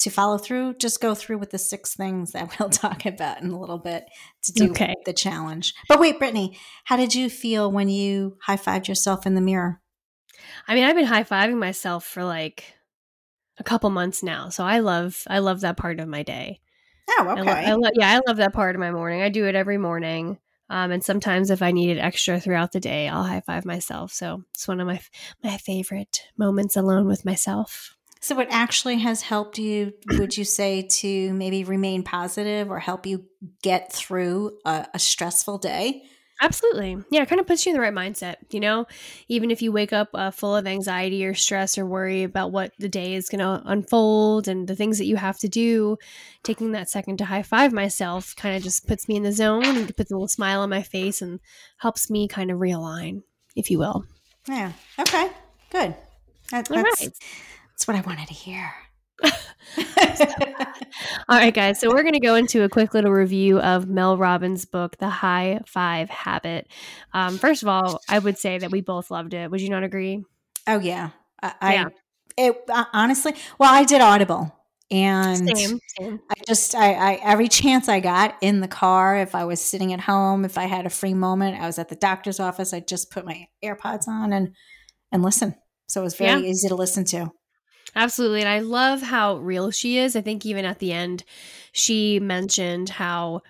to 0.00 0.10
follow 0.10 0.38
through. 0.38 0.74
Just 0.74 1.00
go 1.00 1.14
through 1.14 1.38
with 1.38 1.50
the 1.50 1.58
six 1.58 1.94
things 1.94 2.32
that 2.32 2.54
we'll 2.60 2.68
talk 2.68 3.06
about 3.06 3.40
in 3.40 3.50
a 3.50 3.58
little 3.58 3.78
bit 3.78 4.04
to 4.42 4.52
do 4.52 4.70
Okay. 4.72 4.94
the 5.06 5.14
challenge. 5.14 5.72
But 5.88 6.00
wait 6.00 6.18
brittany 6.18 6.58
how 6.84 6.98
did 6.98 7.14
you 7.14 7.30
feel 7.30 7.72
when 7.72 7.88
you 7.88 8.36
high-fived 8.42 8.88
yourself 8.88 9.24
in 9.26 9.34
the 9.34 9.40
mirror? 9.40 9.80
I 10.68 10.74
mean, 10.74 10.84
I've 10.84 10.96
been 10.96 11.06
high 11.06 11.24
fiving 11.24 11.58
myself 11.58 12.04
for 12.04 12.24
like 12.24 12.74
a 13.60 13.64
couple 13.64 13.90
months 13.90 14.22
now, 14.22 14.48
so 14.48 14.64
I 14.64 14.80
love 14.80 15.22
I 15.28 15.38
love 15.38 15.60
that 15.60 15.76
part 15.76 16.00
of 16.00 16.08
my 16.08 16.24
day. 16.24 16.60
oh 17.10 17.34
I 17.36 17.42
lo- 17.42 17.52
I 17.52 17.72
lo- 17.74 17.90
yeah, 17.94 18.10
I 18.10 18.20
love 18.26 18.38
that 18.38 18.52
part 18.54 18.74
of 18.74 18.80
my 18.80 18.90
morning. 18.90 19.22
I 19.22 19.28
do 19.28 19.46
it 19.46 19.54
every 19.54 19.78
morning. 19.78 20.38
Um, 20.70 20.92
and 20.92 21.02
sometimes 21.04 21.50
if 21.50 21.62
I 21.62 21.72
need 21.72 21.90
it 21.90 21.98
extra 22.00 22.38
throughout 22.40 22.72
the 22.72 22.78
day, 22.80 23.08
I'll 23.08 23.24
high 23.24 23.40
five 23.40 23.64
myself. 23.64 24.12
So 24.12 24.44
it's 24.54 24.66
one 24.68 24.80
of 24.80 24.86
my 24.86 24.94
f- 24.96 25.10
my 25.44 25.56
favorite 25.58 26.22
moments 26.36 26.76
alone 26.76 27.06
with 27.06 27.24
myself. 27.24 27.96
so 28.20 28.34
what 28.34 28.48
actually 28.50 28.98
has 28.98 29.22
helped 29.22 29.58
you 29.58 29.92
would 30.18 30.36
you 30.36 30.44
say 30.44 30.82
to 31.00 31.32
maybe 31.32 31.64
remain 31.64 32.02
positive 32.02 32.70
or 32.70 32.78
help 32.78 33.06
you 33.06 33.24
get 33.62 33.92
through 33.92 34.58
a, 34.64 34.86
a 34.94 34.98
stressful 34.98 35.58
day 35.58 36.02
Absolutely. 36.42 36.96
Yeah, 37.10 37.22
it 37.22 37.28
kind 37.28 37.40
of 37.40 37.46
puts 37.46 37.66
you 37.66 37.70
in 37.70 37.76
the 37.76 37.82
right 37.82 37.92
mindset. 37.92 38.36
You 38.50 38.60
know, 38.60 38.86
even 39.28 39.50
if 39.50 39.60
you 39.60 39.72
wake 39.72 39.92
up 39.92 40.08
uh, 40.14 40.30
full 40.30 40.56
of 40.56 40.66
anxiety 40.66 41.24
or 41.24 41.34
stress 41.34 41.76
or 41.76 41.84
worry 41.84 42.22
about 42.22 42.50
what 42.50 42.72
the 42.78 42.88
day 42.88 43.14
is 43.14 43.28
going 43.28 43.40
to 43.40 43.62
unfold 43.66 44.48
and 44.48 44.66
the 44.66 44.74
things 44.74 44.96
that 44.98 45.04
you 45.04 45.16
have 45.16 45.38
to 45.40 45.48
do, 45.48 45.98
taking 46.42 46.72
that 46.72 46.88
second 46.88 47.18
to 47.18 47.26
high 47.26 47.42
five 47.42 47.72
myself 47.72 48.34
kind 48.36 48.56
of 48.56 48.62
just 48.62 48.86
puts 48.86 49.06
me 49.06 49.16
in 49.16 49.22
the 49.22 49.32
zone 49.32 49.64
and 49.64 49.94
puts 49.96 50.10
a 50.10 50.14
little 50.14 50.28
smile 50.28 50.62
on 50.62 50.70
my 50.70 50.82
face 50.82 51.20
and 51.20 51.40
helps 51.76 52.10
me 52.10 52.26
kind 52.26 52.50
of 52.50 52.58
realign, 52.58 53.22
if 53.54 53.70
you 53.70 53.78
will. 53.78 54.06
Yeah. 54.48 54.72
Okay. 54.98 55.28
Good. 55.70 55.94
That, 56.50 56.66
that's, 56.66 56.70
right. 56.70 57.12
that's 57.70 57.86
what 57.86 57.96
I 57.96 58.00
wanted 58.00 58.28
to 58.28 58.34
hear. 58.34 58.72
All 61.28 61.38
right, 61.38 61.54
guys. 61.54 61.80
So 61.80 61.88
we're 61.88 62.02
going 62.02 62.14
to 62.14 62.20
go 62.20 62.34
into 62.34 62.62
a 62.64 62.68
quick 62.68 62.94
little 62.94 63.12
review 63.12 63.60
of 63.60 63.88
Mel 63.88 64.16
Robbins' 64.16 64.64
book, 64.64 64.98
The 64.98 65.08
High 65.08 65.60
Five 65.66 66.10
Habit. 66.10 66.68
Um, 67.12 67.38
first 67.38 67.62
of 67.62 67.68
all, 67.68 68.00
I 68.08 68.18
would 68.18 68.38
say 68.38 68.58
that 68.58 68.70
we 68.70 68.80
both 68.80 69.10
loved 69.10 69.34
it. 69.34 69.50
Would 69.50 69.60
you 69.60 69.68
not 69.68 69.84
agree? 69.84 70.24
oh 70.66 70.78
yeah. 70.80 71.10
I, 71.42 71.54
I 71.60 71.86
it 72.36 72.56
uh, 72.68 72.84
honestly. 72.92 73.34
Well, 73.58 73.72
I 73.72 73.84
did 73.84 74.00
Audible, 74.00 74.54
and 74.90 75.56
Same, 75.56 75.78
same. 75.98 76.20
I 76.30 76.34
just 76.46 76.74
I, 76.74 76.92
I 76.92 77.20
every 77.22 77.48
chance 77.48 77.88
I 77.88 78.00
got 78.00 78.36
in 78.40 78.60
the 78.60 78.68
car, 78.68 79.18
if 79.18 79.34
I 79.34 79.44
was 79.44 79.60
sitting 79.60 79.92
at 79.92 80.00
home, 80.00 80.44
if 80.44 80.58
I 80.58 80.64
had 80.64 80.86
a 80.86 80.90
free 80.90 81.14
moment, 81.14 81.60
I 81.60 81.66
was 81.66 81.78
at 81.78 81.88
the 81.88 81.96
doctor's 81.96 82.40
office, 82.40 82.72
I 82.72 82.80
just 82.80 83.10
put 83.10 83.24
my 83.24 83.48
AirPods 83.64 84.08
on 84.08 84.32
and 84.32 84.54
and 85.12 85.22
listen. 85.22 85.54
So 85.88 86.02
it 86.02 86.04
was 86.04 86.14
very 86.14 86.46
easy 86.46 86.68
to 86.68 86.76
listen 86.76 87.04
to. 87.06 87.32
Absolutely. 87.96 88.40
And 88.40 88.48
I 88.48 88.60
love 88.60 89.02
how 89.02 89.36
real 89.36 89.70
she 89.70 89.98
is. 89.98 90.16
I 90.16 90.20
think 90.20 90.46
even 90.46 90.64
at 90.64 90.78
the 90.78 90.92
end, 90.92 91.24
she 91.72 92.20
mentioned 92.20 92.88
how 92.88 93.42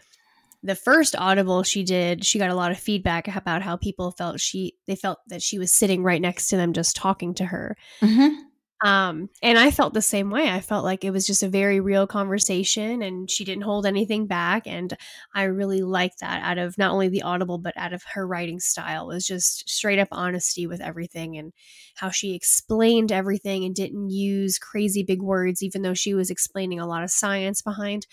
the 0.63 0.75
first 0.75 1.17
audible 1.17 1.63
she 1.63 1.83
did 1.83 2.23
she 2.25 2.39
got 2.39 2.51
a 2.51 2.55
lot 2.55 2.71
of 2.71 2.79
feedback 2.79 3.35
about 3.35 3.63
how 3.63 3.77
people 3.77 4.11
felt 4.11 4.39
she 4.39 4.75
they 4.87 4.95
felt 4.95 5.19
that 5.27 5.41
she 5.43 5.59
was 5.59 5.73
sitting 5.73 6.03
right 6.03 6.21
next 6.21 6.49
to 6.49 6.57
them 6.59 6.75
just 6.75 6.95
talking 6.95 7.33
to 7.33 7.47
her 7.47 7.77
Mm-hmm. 8.03 8.43
Um, 8.83 9.29
and 9.43 9.59
I 9.59 9.71
felt 9.71 9.93
the 9.93 10.01
same 10.01 10.31
way. 10.31 10.49
I 10.51 10.61
felt 10.61 10.85
like 10.87 11.05
it 11.05 11.11
was 11.11 11.27
just 11.27 11.43
a 11.43 11.49
very 11.49 11.81
real 11.81 12.07
conversation 12.07 13.03
and 13.03 13.31
she 13.31 13.45
didn't 13.45 13.65
hold 13.65 13.85
anything 13.85 14.27
back. 14.27 14.67
And 14.67 14.97
I 15.35 15.43
really 15.45 15.83
liked 15.83 16.21
that 16.21 16.43
out 16.43 16.57
of 16.57 16.79
not 16.79 16.91
only 16.91 17.09
the 17.09 17.21
audible, 17.21 17.59
but 17.59 17.77
out 17.77 17.93
of 17.93 18.03
her 18.15 18.27
writing 18.27 18.59
style 18.59 19.09
was 19.09 19.27
just 19.27 19.69
straight 19.69 19.99
up 19.99 20.09
honesty 20.13 20.67
with 20.67 20.81
everything 20.81 21.37
and 21.37 21.53
how 21.97 22.09
she 22.09 22.35
explained 22.35 23.13
everything 23.13 23.65
and 23.67 23.75
didn't 23.75 24.09
use 24.09 24.59
crazy 24.59 25.03
big 25.03 25.21
words, 25.21 25.63
even 25.63 25.83
though 25.83 25.93
she 25.93 26.15
was 26.15 26.31
explaining 26.31 26.81
a 26.81 26.87
lot 26.87 27.05
of 27.05 27.11
science 27.11 27.61
behind 27.61 28.07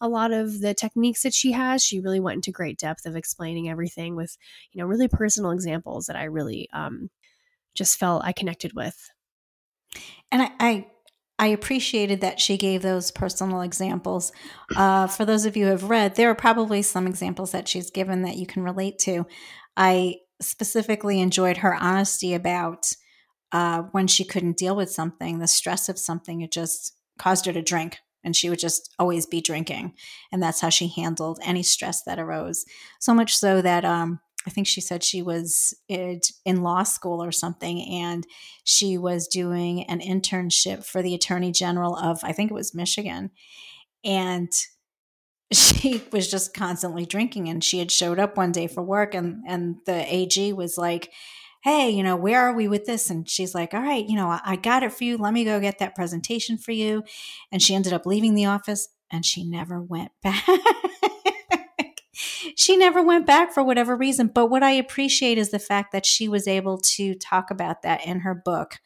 a 0.00 0.08
lot 0.08 0.32
of 0.32 0.60
the 0.60 0.74
techniques 0.74 1.22
that 1.22 1.34
she 1.34 1.52
has. 1.52 1.82
She 1.84 2.00
really 2.00 2.20
went 2.20 2.36
into 2.36 2.52
great 2.52 2.78
depth 2.78 3.06
of 3.06 3.16
explaining 3.16 3.68
everything 3.68 4.16
with, 4.16 4.36
you 4.72 4.80
know, 4.80 4.86
really 4.86 5.08
personal 5.08 5.50
examples 5.52 6.06
that 6.06 6.16
I 6.16 6.24
really 6.24 6.68
um, 6.72 7.10
just 7.74 7.98
felt 7.98 8.24
I 8.24 8.32
connected 8.32 8.74
with. 8.74 9.11
And 10.30 10.42
I, 10.42 10.50
I 10.58 10.86
I 11.38 11.46
appreciated 11.48 12.20
that 12.20 12.38
she 12.38 12.56
gave 12.56 12.82
those 12.82 13.10
personal 13.10 13.62
examples. 13.62 14.30
Uh, 14.76 15.08
for 15.08 15.24
those 15.24 15.44
of 15.44 15.56
you 15.56 15.64
who 15.64 15.70
have 15.72 15.90
read, 15.90 16.14
there 16.14 16.30
are 16.30 16.36
probably 16.36 16.82
some 16.82 17.06
examples 17.06 17.50
that 17.50 17.66
she's 17.66 17.90
given 17.90 18.22
that 18.22 18.36
you 18.36 18.46
can 18.46 18.62
relate 18.62 18.98
to. 19.00 19.26
I 19.76 20.18
specifically 20.40 21.20
enjoyed 21.20 21.56
her 21.58 21.74
honesty 21.74 22.34
about 22.34 22.92
uh, 23.50 23.82
when 23.90 24.06
she 24.06 24.24
couldn't 24.24 24.56
deal 24.56 24.76
with 24.76 24.90
something, 24.90 25.38
the 25.38 25.48
stress 25.48 25.88
of 25.88 25.98
something, 25.98 26.42
it 26.42 26.52
just 26.52 26.94
caused 27.18 27.46
her 27.46 27.52
to 27.52 27.62
drink. 27.62 27.98
And 28.24 28.36
she 28.36 28.48
would 28.48 28.60
just 28.60 28.94
always 29.00 29.26
be 29.26 29.40
drinking. 29.40 29.94
And 30.30 30.40
that's 30.40 30.60
how 30.60 30.68
she 30.68 30.86
handled 30.86 31.40
any 31.42 31.64
stress 31.64 32.04
that 32.04 32.20
arose. 32.20 32.64
So 33.00 33.12
much 33.14 33.36
so 33.36 33.60
that 33.62 33.84
um, 33.84 34.20
I 34.46 34.50
think 34.50 34.66
she 34.66 34.80
said 34.80 35.04
she 35.04 35.22
was 35.22 35.74
eh, 35.88 36.18
in 36.44 36.62
law 36.62 36.82
school 36.82 37.22
or 37.22 37.32
something, 37.32 37.80
and 37.82 38.26
she 38.64 38.98
was 38.98 39.28
doing 39.28 39.84
an 39.84 40.00
internship 40.00 40.84
for 40.84 41.02
the 41.02 41.14
Attorney 41.14 41.52
General 41.52 41.96
of, 41.96 42.20
I 42.22 42.32
think 42.32 42.50
it 42.50 42.54
was 42.54 42.74
Michigan. 42.74 43.30
And 44.04 44.52
she 45.52 46.02
was 46.12 46.30
just 46.30 46.54
constantly 46.54 47.06
drinking. 47.06 47.48
And 47.48 47.62
she 47.62 47.78
had 47.78 47.90
showed 47.90 48.18
up 48.18 48.36
one 48.36 48.52
day 48.52 48.66
for 48.66 48.82
work, 48.82 49.14
and, 49.14 49.42
and 49.46 49.76
the 49.86 50.12
AG 50.12 50.52
was 50.52 50.76
like, 50.76 51.12
Hey, 51.62 51.90
you 51.90 52.02
know, 52.02 52.16
where 52.16 52.40
are 52.40 52.54
we 52.54 52.66
with 52.66 52.86
this? 52.86 53.08
And 53.08 53.28
she's 53.28 53.54
like, 53.54 53.72
All 53.72 53.82
right, 53.82 54.04
you 54.04 54.16
know, 54.16 54.28
I, 54.28 54.40
I 54.44 54.56
got 54.56 54.82
it 54.82 54.92
for 54.92 55.04
you. 55.04 55.16
Let 55.16 55.32
me 55.32 55.44
go 55.44 55.60
get 55.60 55.78
that 55.78 55.94
presentation 55.94 56.58
for 56.58 56.72
you. 56.72 57.04
And 57.52 57.62
she 57.62 57.74
ended 57.74 57.92
up 57.92 58.04
leaving 58.04 58.34
the 58.34 58.46
office 58.46 58.88
and 59.12 59.24
she 59.24 59.44
never 59.44 59.80
went 59.80 60.10
back 60.22 60.44
she 62.56 62.76
never 62.76 63.02
went 63.02 63.26
back 63.26 63.52
for 63.52 63.62
whatever 63.62 63.96
reason. 63.96 64.28
But 64.28 64.46
what 64.46 64.62
I 64.62 64.72
appreciate 64.72 65.38
is 65.38 65.50
the 65.50 65.58
fact 65.58 65.92
that 65.92 66.06
she 66.06 66.28
was 66.28 66.46
able 66.46 66.78
to 66.78 67.14
talk 67.14 67.50
about 67.50 67.82
that 67.82 68.06
in 68.06 68.20
her 68.20 68.34
book. 68.34 68.78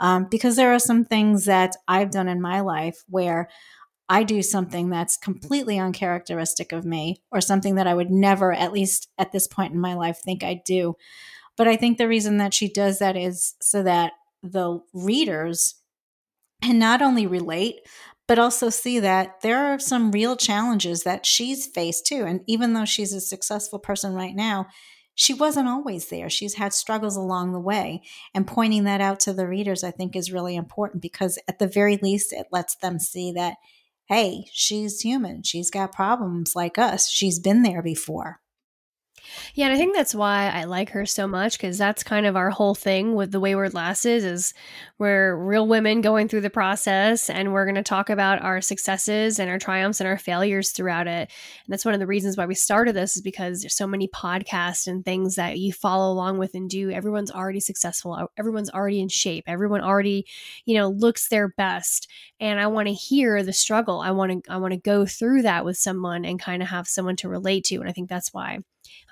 Um, 0.00 0.26
because 0.30 0.56
there 0.56 0.72
are 0.72 0.80
some 0.80 1.04
things 1.04 1.44
that 1.44 1.76
I've 1.86 2.10
done 2.10 2.28
in 2.28 2.40
my 2.40 2.60
life 2.60 3.04
where 3.08 3.48
I 4.08 4.24
do 4.24 4.42
something 4.42 4.90
that's 4.90 5.16
completely 5.16 5.78
uncharacteristic 5.78 6.72
of 6.72 6.84
me 6.84 7.22
or 7.30 7.40
something 7.40 7.76
that 7.76 7.86
I 7.86 7.94
would 7.94 8.10
never, 8.10 8.52
at 8.52 8.72
least 8.72 9.08
at 9.16 9.32
this 9.32 9.46
point 9.46 9.72
in 9.72 9.80
my 9.80 9.94
life, 9.94 10.18
think 10.22 10.42
I'd 10.42 10.64
do. 10.64 10.96
But 11.56 11.68
I 11.68 11.76
think 11.76 11.98
the 11.98 12.08
reason 12.08 12.38
that 12.38 12.52
she 12.52 12.68
does 12.68 12.98
that 12.98 13.16
is 13.16 13.54
so 13.62 13.82
that 13.84 14.12
the 14.42 14.80
readers 14.92 15.76
can 16.62 16.78
not 16.78 17.02
only 17.02 17.26
relate, 17.26 17.76
but 18.28 18.38
also 18.38 18.70
see 18.70 18.98
that 19.00 19.40
there 19.42 19.72
are 19.72 19.78
some 19.78 20.12
real 20.12 20.36
challenges 20.36 21.02
that 21.02 21.26
she's 21.26 21.66
faced 21.66 22.06
too. 22.06 22.24
And 22.24 22.40
even 22.46 22.72
though 22.72 22.84
she's 22.84 23.12
a 23.12 23.20
successful 23.20 23.78
person 23.78 24.14
right 24.14 24.34
now, 24.34 24.66
she 25.14 25.34
wasn't 25.34 25.68
always 25.68 26.08
there. 26.08 26.30
She's 26.30 26.54
had 26.54 26.72
struggles 26.72 27.16
along 27.16 27.52
the 27.52 27.60
way. 27.60 28.02
And 28.34 28.46
pointing 28.46 28.84
that 28.84 29.00
out 29.00 29.20
to 29.20 29.32
the 29.32 29.46
readers, 29.46 29.84
I 29.84 29.90
think, 29.90 30.16
is 30.16 30.32
really 30.32 30.56
important 30.56 31.02
because, 31.02 31.38
at 31.48 31.58
the 31.58 31.66
very 31.66 31.98
least, 31.98 32.32
it 32.32 32.46
lets 32.50 32.76
them 32.76 32.98
see 32.98 33.32
that, 33.32 33.56
hey, 34.08 34.46
she's 34.52 35.00
human. 35.00 35.42
She's 35.42 35.70
got 35.70 35.92
problems 35.92 36.52
like 36.54 36.78
us. 36.78 37.08
She's 37.08 37.38
been 37.38 37.62
there 37.62 37.82
before. 37.82 38.41
Yeah, 39.54 39.66
and 39.66 39.74
I 39.74 39.76
think 39.76 39.94
that's 39.94 40.14
why 40.14 40.50
I 40.50 40.64
like 40.64 40.90
her 40.90 41.06
so 41.06 41.26
much 41.26 41.56
because 41.56 41.78
that's 41.78 42.02
kind 42.02 42.26
of 42.26 42.36
our 42.36 42.50
whole 42.50 42.74
thing 42.74 43.14
with 43.14 43.30
the 43.30 43.40
Wayward 43.40 43.74
Lasses 43.74 44.24
is 44.24 44.54
we're 44.98 45.36
real 45.36 45.66
women 45.68 46.00
going 46.00 46.28
through 46.28 46.40
the 46.40 46.50
process 46.50 47.30
and 47.30 47.52
we're 47.52 47.64
going 47.64 47.76
to 47.76 47.82
talk 47.82 48.10
about 48.10 48.42
our 48.42 48.60
successes 48.60 49.38
and 49.38 49.50
our 49.50 49.58
triumphs 49.58 50.00
and 50.00 50.08
our 50.08 50.18
failures 50.18 50.70
throughout 50.70 51.06
it. 51.06 51.30
And 51.30 51.68
that's 51.68 51.84
one 51.84 51.94
of 51.94 52.00
the 52.00 52.06
reasons 52.06 52.36
why 52.36 52.46
we 52.46 52.54
started 52.54 52.94
this 52.94 53.16
is 53.16 53.22
because 53.22 53.60
there's 53.60 53.76
so 53.76 53.86
many 53.86 54.08
podcasts 54.08 54.86
and 54.86 55.04
things 55.04 55.36
that 55.36 55.58
you 55.58 55.72
follow 55.72 56.12
along 56.12 56.38
with 56.38 56.54
and 56.54 56.68
do. 56.68 56.90
Everyone's 56.90 57.30
already 57.30 57.60
successful. 57.60 58.28
Everyone's 58.36 58.70
already 58.70 59.00
in 59.00 59.08
shape. 59.08 59.44
Everyone 59.46 59.82
already, 59.82 60.26
you 60.64 60.74
know, 60.74 60.88
looks 60.88 61.28
their 61.28 61.48
best. 61.48 62.08
And 62.40 62.58
I 62.58 62.66
want 62.66 62.88
to 62.88 62.94
hear 62.94 63.42
the 63.42 63.52
struggle. 63.52 64.00
I 64.00 64.10
want 64.10 64.44
to 64.44 64.52
I 64.52 64.56
want 64.56 64.72
to 64.72 64.80
go 64.80 65.06
through 65.06 65.42
that 65.42 65.64
with 65.64 65.76
someone 65.76 66.24
and 66.24 66.40
kind 66.40 66.62
of 66.62 66.68
have 66.68 66.88
someone 66.88 67.16
to 67.16 67.28
relate 67.28 67.64
to. 67.64 67.76
And 67.76 67.88
I 67.88 67.92
think 67.92 68.08
that's 68.08 68.32
why 68.32 68.58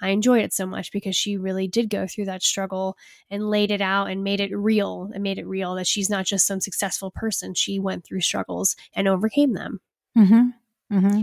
I 0.00 0.10
enjoyed 0.10 0.42
it 0.42 0.52
so 0.52 0.66
much 0.66 0.92
because 0.92 1.16
she 1.16 1.36
really 1.36 1.68
did 1.68 1.90
go 1.90 2.06
through 2.06 2.26
that 2.26 2.42
struggle 2.42 2.96
and 3.30 3.50
laid 3.50 3.70
it 3.70 3.80
out 3.80 4.10
and 4.10 4.24
made 4.24 4.40
it 4.40 4.56
real 4.56 5.10
and 5.12 5.22
made 5.22 5.38
it 5.38 5.46
real 5.46 5.74
that 5.74 5.86
she's 5.86 6.10
not 6.10 6.26
just 6.26 6.46
some 6.46 6.60
successful 6.60 7.10
person. 7.10 7.54
She 7.54 7.78
went 7.78 8.04
through 8.04 8.20
struggles 8.20 8.76
and 8.94 9.08
overcame 9.08 9.54
them. 9.54 9.80
Mm-hmm. 10.16 10.96
Mm-hmm. 10.96 11.22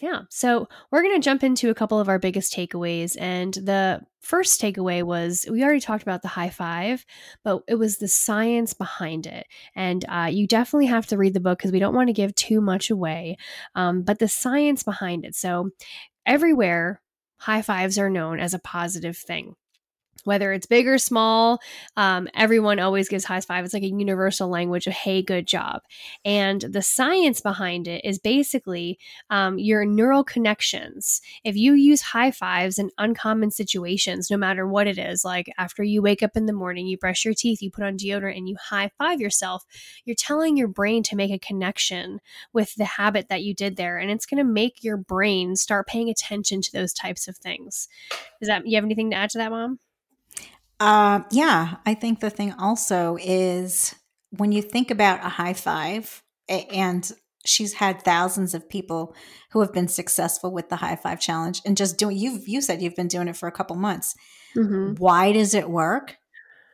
Yeah. 0.00 0.22
So 0.30 0.68
we're 0.90 1.02
going 1.02 1.20
to 1.20 1.24
jump 1.24 1.42
into 1.42 1.70
a 1.70 1.74
couple 1.74 1.98
of 1.98 2.08
our 2.08 2.20
biggest 2.20 2.52
takeaways. 2.52 3.16
And 3.20 3.52
the 3.54 4.00
first 4.20 4.60
takeaway 4.60 5.02
was 5.02 5.44
we 5.50 5.64
already 5.64 5.80
talked 5.80 6.02
about 6.02 6.22
the 6.22 6.28
high 6.28 6.50
five, 6.50 7.04
but 7.42 7.62
it 7.66 7.74
was 7.74 7.98
the 7.98 8.06
science 8.06 8.74
behind 8.74 9.26
it. 9.26 9.46
And 9.74 10.04
uh, 10.08 10.28
you 10.30 10.46
definitely 10.46 10.86
have 10.86 11.06
to 11.08 11.18
read 11.18 11.34
the 11.34 11.40
book 11.40 11.58
because 11.58 11.72
we 11.72 11.80
don't 11.80 11.94
want 11.94 12.08
to 12.08 12.12
give 12.12 12.34
too 12.36 12.60
much 12.60 12.90
away. 12.90 13.38
Um, 13.74 14.02
but 14.02 14.20
the 14.20 14.28
science 14.28 14.84
behind 14.84 15.24
it. 15.24 15.34
So 15.34 15.70
everywhere 16.26 17.00
high 17.40 17.62
fives 17.62 17.98
are 17.98 18.10
known 18.10 18.40
as 18.40 18.54
a 18.54 18.58
positive 18.58 19.16
thing 19.16 19.54
whether 20.28 20.52
it's 20.52 20.66
big 20.66 20.86
or 20.86 20.98
small, 20.98 21.58
um, 21.96 22.28
everyone 22.34 22.78
always 22.78 23.08
gives 23.08 23.24
high 23.24 23.40
five. 23.40 23.64
It's 23.64 23.74
like 23.74 23.82
a 23.82 23.88
universal 23.88 24.48
language 24.48 24.86
of 24.86 24.92
"Hey, 24.92 25.22
good 25.22 25.46
job." 25.46 25.82
And 26.24 26.60
the 26.60 26.82
science 26.82 27.40
behind 27.40 27.88
it 27.88 28.04
is 28.04 28.18
basically 28.18 28.98
um, 29.30 29.58
your 29.58 29.84
neural 29.84 30.22
connections. 30.22 31.20
If 31.44 31.56
you 31.56 31.72
use 31.72 32.02
high 32.02 32.30
fives 32.30 32.78
in 32.78 32.90
uncommon 32.98 33.50
situations, 33.50 34.30
no 34.30 34.36
matter 34.36 34.68
what 34.68 34.86
it 34.86 34.98
is, 34.98 35.24
like 35.24 35.50
after 35.58 35.82
you 35.82 36.02
wake 36.02 36.22
up 36.22 36.36
in 36.36 36.46
the 36.46 36.52
morning, 36.52 36.86
you 36.86 36.98
brush 36.98 37.24
your 37.24 37.34
teeth, 37.34 37.62
you 37.62 37.70
put 37.70 37.84
on 37.84 37.96
deodorant, 37.96 38.36
and 38.36 38.48
you 38.48 38.56
high 38.60 38.90
five 38.98 39.20
yourself, 39.20 39.64
you're 40.04 40.14
telling 40.14 40.56
your 40.56 40.68
brain 40.68 41.02
to 41.04 41.16
make 41.16 41.30
a 41.30 41.38
connection 41.38 42.20
with 42.52 42.74
the 42.74 42.84
habit 42.84 43.28
that 43.28 43.42
you 43.42 43.54
did 43.54 43.76
there, 43.76 43.96
and 43.96 44.10
it's 44.10 44.26
going 44.26 44.38
to 44.38 44.52
make 44.52 44.84
your 44.84 44.98
brain 44.98 45.56
start 45.56 45.86
paying 45.86 46.10
attention 46.10 46.60
to 46.60 46.72
those 46.72 46.92
types 46.92 47.28
of 47.28 47.36
things. 47.38 47.88
Does 48.40 48.48
that 48.48 48.66
you 48.66 48.76
have 48.76 48.84
anything 48.84 49.10
to 49.10 49.16
add 49.16 49.30
to 49.30 49.38
that, 49.38 49.50
Mom? 49.50 49.78
Uh, 50.80 51.20
yeah, 51.30 51.76
I 51.84 51.94
think 51.94 52.20
the 52.20 52.30
thing 52.30 52.54
also 52.58 53.16
is 53.20 53.94
when 54.30 54.52
you 54.52 54.62
think 54.62 54.90
about 54.90 55.24
a 55.24 55.28
high 55.28 55.54
five, 55.54 56.22
and 56.48 57.10
she's 57.44 57.74
had 57.74 58.02
thousands 58.02 58.54
of 58.54 58.68
people 58.68 59.14
who 59.50 59.60
have 59.60 59.72
been 59.72 59.88
successful 59.88 60.52
with 60.52 60.68
the 60.68 60.76
high 60.76 60.96
five 60.96 61.20
challenge, 61.20 61.62
and 61.64 61.76
just 61.76 61.98
doing 61.98 62.16
you 62.16 62.40
you 62.46 62.60
said 62.60 62.80
you've 62.80 62.96
been 62.96 63.08
doing 63.08 63.28
it 63.28 63.36
for 63.36 63.48
a 63.48 63.52
couple 63.52 63.76
months. 63.76 64.14
Mm-hmm. 64.56 64.94
Why 64.94 65.32
does 65.32 65.54
it 65.54 65.68
work? 65.68 66.16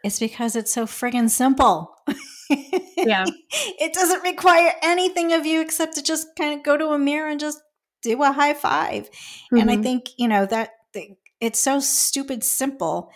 It's 0.05 0.19
because 0.19 0.55
it's 0.55 0.73
so 0.73 0.85
friggin' 0.85 1.31
simple. 1.31 1.95
Yeah, 2.97 3.25
it 3.51 3.95
doesn't 3.95 4.23
require 4.23 4.73
anything 4.83 5.33
of 5.33 5.47
you 5.47 5.63
except 5.63 5.95
to 5.95 6.03
just 6.03 6.29
kind 6.37 6.59
of 6.59 6.65
go 6.65 6.77
to 6.77 6.89
a 6.89 6.99
mirror 6.99 7.31
and 7.31 7.41
just 7.41 7.59
do 8.03 8.23
a 8.23 8.33
high 8.33 8.55
5 8.55 9.05
mm-hmm. 9.05 9.57
And 9.57 9.71
I 9.71 9.75
mm-hmm. 9.75 9.83
think 9.83 10.11
you 10.19 10.29
know 10.29 10.47
that 10.47 10.71
it's 11.41 11.59
so 11.59 11.81
stupid 11.81 12.45
simple 12.45 13.11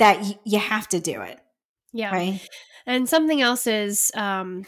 that 0.00 0.20
y- 0.20 0.38
you 0.44 0.58
have 0.58 0.88
to 0.88 1.00
do 1.00 1.22
it. 1.22 1.38
Yeah. 1.92 2.12
Right. 2.12 2.40
And 2.86 3.08
something 3.08 3.40
else 3.40 3.66
is 3.66 4.10
um, 4.14 4.66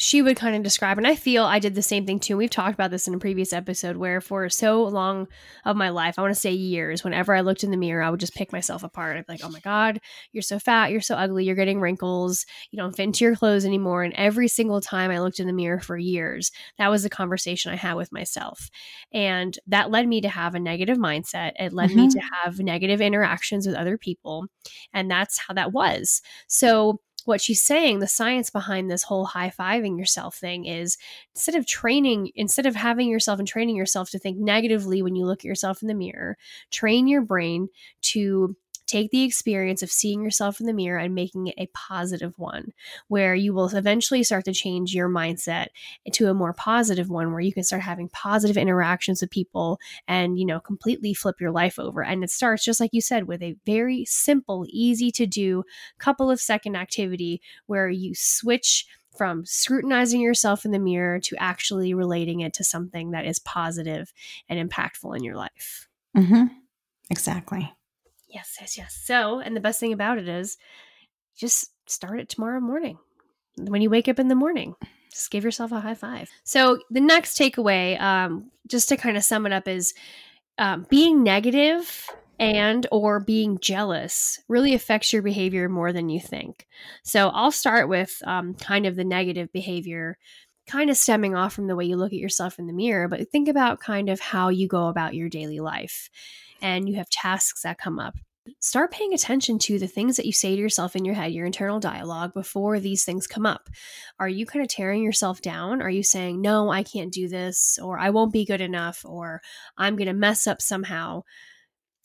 she 0.00 0.22
would 0.22 0.36
kind 0.36 0.54
of 0.54 0.62
describe, 0.62 0.96
and 0.96 1.08
I 1.08 1.16
feel 1.16 1.42
I 1.42 1.58
did 1.58 1.74
the 1.74 1.82
same 1.82 2.06
thing 2.06 2.20
too. 2.20 2.36
We've 2.36 2.48
talked 2.48 2.74
about 2.74 2.92
this 2.92 3.08
in 3.08 3.14
a 3.14 3.18
previous 3.18 3.52
episode 3.52 3.96
where 3.96 4.20
for 4.20 4.48
so 4.48 4.84
long 4.84 5.26
of 5.64 5.76
my 5.76 5.88
life, 5.88 6.16
I 6.16 6.22
want 6.22 6.32
to 6.32 6.40
say 6.40 6.52
years, 6.52 7.02
whenever 7.02 7.34
I 7.34 7.40
looked 7.40 7.64
in 7.64 7.72
the 7.72 7.76
mirror, 7.76 8.04
I 8.04 8.10
would 8.10 8.20
just 8.20 8.36
pick 8.36 8.52
myself 8.52 8.84
apart. 8.84 9.16
I'd 9.16 9.26
be 9.26 9.32
like, 9.32 9.44
oh 9.44 9.50
my 9.50 9.58
God, 9.58 9.98
you're 10.30 10.42
so 10.42 10.60
fat, 10.60 10.92
you're 10.92 11.00
so 11.00 11.16
ugly, 11.16 11.44
you're 11.44 11.56
getting 11.56 11.80
wrinkles, 11.80 12.46
you 12.70 12.78
don't 12.78 12.94
fit 12.94 13.02
into 13.02 13.24
your 13.24 13.34
clothes 13.34 13.64
anymore. 13.64 14.04
And 14.04 14.14
every 14.14 14.46
single 14.46 14.80
time 14.80 15.10
I 15.10 15.18
looked 15.18 15.40
in 15.40 15.48
the 15.48 15.52
mirror 15.52 15.80
for 15.80 15.98
years, 15.98 16.52
that 16.78 16.92
was 16.92 17.02
the 17.02 17.10
conversation 17.10 17.72
I 17.72 17.76
had 17.76 17.94
with 17.94 18.12
myself. 18.12 18.70
And 19.12 19.58
that 19.66 19.90
led 19.90 20.06
me 20.06 20.20
to 20.20 20.28
have 20.28 20.54
a 20.54 20.60
negative 20.60 20.98
mindset. 20.98 21.54
It 21.58 21.72
led 21.72 21.90
mm-hmm. 21.90 22.02
me 22.02 22.08
to 22.10 22.20
have 22.44 22.60
negative 22.60 23.00
interactions 23.00 23.66
with 23.66 23.74
other 23.74 23.98
people. 23.98 24.46
And 24.92 25.10
that's 25.10 25.40
how 25.40 25.54
that 25.54 25.72
was. 25.72 26.22
So 26.46 27.00
what 27.24 27.40
she's 27.40 27.60
saying, 27.60 27.98
the 27.98 28.06
science 28.06 28.50
behind 28.50 28.90
this 28.90 29.02
whole 29.02 29.26
high 29.26 29.50
fiving 29.50 29.98
yourself 29.98 30.36
thing 30.36 30.64
is 30.64 30.96
instead 31.34 31.54
of 31.54 31.66
training, 31.66 32.30
instead 32.34 32.66
of 32.66 32.74
having 32.74 33.08
yourself 33.08 33.38
and 33.38 33.46
training 33.46 33.76
yourself 33.76 34.10
to 34.10 34.18
think 34.18 34.38
negatively 34.38 35.02
when 35.02 35.14
you 35.14 35.26
look 35.26 35.40
at 35.40 35.44
yourself 35.44 35.82
in 35.82 35.88
the 35.88 35.94
mirror, 35.94 36.36
train 36.70 37.06
your 37.06 37.22
brain 37.22 37.68
to 38.02 38.56
take 38.88 39.10
the 39.10 39.22
experience 39.22 39.82
of 39.82 39.90
seeing 39.90 40.22
yourself 40.22 40.60
in 40.60 40.66
the 40.66 40.72
mirror 40.72 40.98
and 40.98 41.14
making 41.14 41.46
it 41.46 41.54
a 41.58 41.68
positive 41.74 42.32
one 42.36 42.72
where 43.06 43.34
you 43.34 43.54
will 43.54 43.68
eventually 43.68 44.24
start 44.24 44.44
to 44.46 44.52
change 44.52 44.94
your 44.94 45.08
mindset 45.08 45.66
to 46.12 46.28
a 46.28 46.34
more 46.34 46.52
positive 46.52 47.08
one 47.08 47.30
where 47.30 47.40
you 47.40 47.52
can 47.52 47.62
start 47.62 47.82
having 47.82 48.08
positive 48.08 48.56
interactions 48.56 49.20
with 49.20 49.30
people 49.30 49.78
and 50.08 50.38
you 50.38 50.46
know 50.46 50.58
completely 50.58 51.14
flip 51.14 51.40
your 51.40 51.52
life 51.52 51.78
over 51.78 52.02
and 52.02 52.24
it 52.24 52.30
starts 52.30 52.64
just 52.64 52.80
like 52.80 52.90
you 52.92 53.00
said 53.00 53.28
with 53.28 53.42
a 53.42 53.56
very 53.64 54.04
simple 54.06 54.66
easy 54.70 55.10
to 55.10 55.26
do 55.26 55.62
couple 55.98 56.30
of 56.30 56.40
second 56.40 56.74
activity 56.74 57.40
where 57.66 57.88
you 57.88 58.14
switch 58.14 58.86
from 59.16 59.44
scrutinizing 59.44 60.20
yourself 60.20 60.64
in 60.64 60.70
the 60.70 60.78
mirror 60.78 61.18
to 61.18 61.36
actually 61.38 61.92
relating 61.92 62.40
it 62.40 62.54
to 62.54 62.64
something 62.64 63.10
that 63.10 63.26
is 63.26 63.40
positive 63.40 64.12
and 64.48 64.70
impactful 64.70 65.14
in 65.16 65.24
your 65.24 65.34
life. 65.34 65.88
Mm-hmm. 66.16 66.44
Exactly. 67.10 67.74
Yes, 68.28 68.56
yes, 68.60 68.76
yes. 68.76 69.00
So, 69.04 69.40
and 69.40 69.56
the 69.56 69.60
best 69.60 69.80
thing 69.80 69.92
about 69.92 70.18
it 70.18 70.28
is 70.28 70.58
just 71.36 71.70
start 71.86 72.20
it 72.20 72.28
tomorrow 72.28 72.60
morning. 72.60 72.98
When 73.56 73.82
you 73.82 73.90
wake 73.90 74.08
up 74.08 74.18
in 74.18 74.28
the 74.28 74.34
morning, 74.34 74.74
just 75.10 75.30
give 75.30 75.44
yourself 75.44 75.72
a 75.72 75.80
high 75.80 75.94
five. 75.94 76.30
So, 76.44 76.78
the 76.90 77.00
next 77.00 77.38
takeaway, 77.38 78.00
um, 78.00 78.50
just 78.66 78.88
to 78.90 78.96
kind 78.96 79.16
of 79.16 79.24
sum 79.24 79.46
it 79.46 79.52
up, 79.52 79.66
is 79.66 79.94
um, 80.58 80.86
being 80.90 81.22
negative 81.22 82.06
and 82.38 82.86
or 82.92 83.18
being 83.18 83.58
jealous 83.60 84.40
really 84.48 84.74
affects 84.74 85.12
your 85.12 85.22
behavior 85.22 85.68
more 85.68 85.92
than 85.92 86.08
you 86.08 86.20
think. 86.20 86.66
So, 87.04 87.30
I'll 87.30 87.52
start 87.52 87.88
with 87.88 88.20
um, 88.26 88.54
kind 88.54 88.84
of 88.86 88.94
the 88.96 89.04
negative 89.04 89.50
behavior 89.52 90.18
kind 90.66 90.90
of 90.90 90.98
stemming 90.98 91.34
off 91.34 91.54
from 91.54 91.66
the 91.66 91.74
way 91.74 91.86
you 91.86 91.96
look 91.96 92.12
at 92.12 92.18
yourself 92.18 92.58
in 92.58 92.66
the 92.66 92.74
mirror, 92.74 93.08
but 93.08 93.26
think 93.30 93.48
about 93.48 93.80
kind 93.80 94.10
of 94.10 94.20
how 94.20 94.50
you 94.50 94.68
go 94.68 94.88
about 94.88 95.14
your 95.14 95.30
daily 95.30 95.60
life 95.60 96.10
and 96.60 96.88
you 96.88 96.96
have 96.96 97.10
tasks 97.10 97.62
that 97.62 97.78
come 97.78 97.98
up, 97.98 98.14
start 98.60 98.90
paying 98.90 99.12
attention 99.12 99.58
to 99.58 99.78
the 99.78 99.86
things 99.86 100.16
that 100.16 100.26
you 100.26 100.32
say 100.32 100.54
to 100.54 100.60
yourself 100.60 100.96
in 100.96 101.04
your 101.04 101.14
head, 101.14 101.32
your 101.32 101.46
internal 101.46 101.80
dialogue 101.80 102.32
before 102.34 102.80
these 102.80 103.04
things 103.04 103.26
come 103.26 103.46
up. 103.46 103.68
Are 104.18 104.28
you 104.28 104.46
kind 104.46 104.62
of 104.62 104.68
tearing 104.68 105.02
yourself 105.02 105.40
down? 105.40 105.82
Are 105.82 105.90
you 105.90 106.02
saying, 106.02 106.40
no, 106.40 106.70
I 106.70 106.82
can't 106.82 107.12
do 107.12 107.28
this, 107.28 107.78
or 107.82 107.98
I 107.98 108.10
won't 108.10 108.32
be 108.32 108.44
good 108.44 108.60
enough, 108.60 109.04
or 109.04 109.42
I'm 109.76 109.96
going 109.96 110.06
to 110.06 110.12
mess 110.12 110.46
up 110.46 110.62
somehow? 110.62 111.22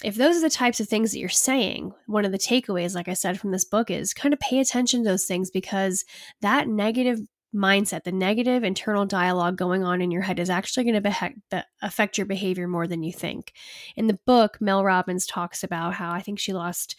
If 0.04 0.16
those 0.16 0.36
are 0.36 0.42
the 0.42 0.50
types 0.50 0.82
of 0.82 0.90
things 0.90 1.12
that 1.12 1.20
you're 1.20 1.30
saying, 1.30 1.94
one 2.08 2.26
of 2.26 2.34
the 2.34 2.38
takeaways, 2.38 2.94
like 2.94 3.08
I 3.08 3.14
said 3.14 3.40
from 3.40 3.52
this 3.52 3.64
book, 3.64 3.90
is 3.90 4.14
kind 4.14 4.34
of 4.34 4.40
pay 4.40 4.60
attention 4.60 5.04
to 5.04 5.10
those 5.10 5.26
things 5.26 5.50
because 5.50 6.04
that 6.42 6.68
negative 6.68 7.20
mindset, 7.54 8.04
the 8.04 8.12
negative 8.12 8.64
internal 8.64 9.06
dialogue 9.06 9.58
going 9.58 9.84
on 9.84 10.02
in 10.02 10.12
your 10.12 10.22
head 10.22 10.40
is 10.40 10.50
actually 10.50 10.84
going 10.84 11.02
to 11.02 11.34
be- 11.52 11.62
affect 11.82 12.18
your 12.18 12.26
behavior 12.26 12.68
more 12.68 12.88
than 12.88 13.04
you 13.04 13.14
think. 13.14 13.54
In 13.96 14.08
the 14.08 14.20
book, 14.26 14.60
Mel 14.60 14.84
Robbins 14.84 15.26
talks 15.26 15.64
about 15.64 15.94
how 15.94 16.12
I 16.12 16.22
think 16.22 16.40
she 16.40 16.54
lost 16.54 16.96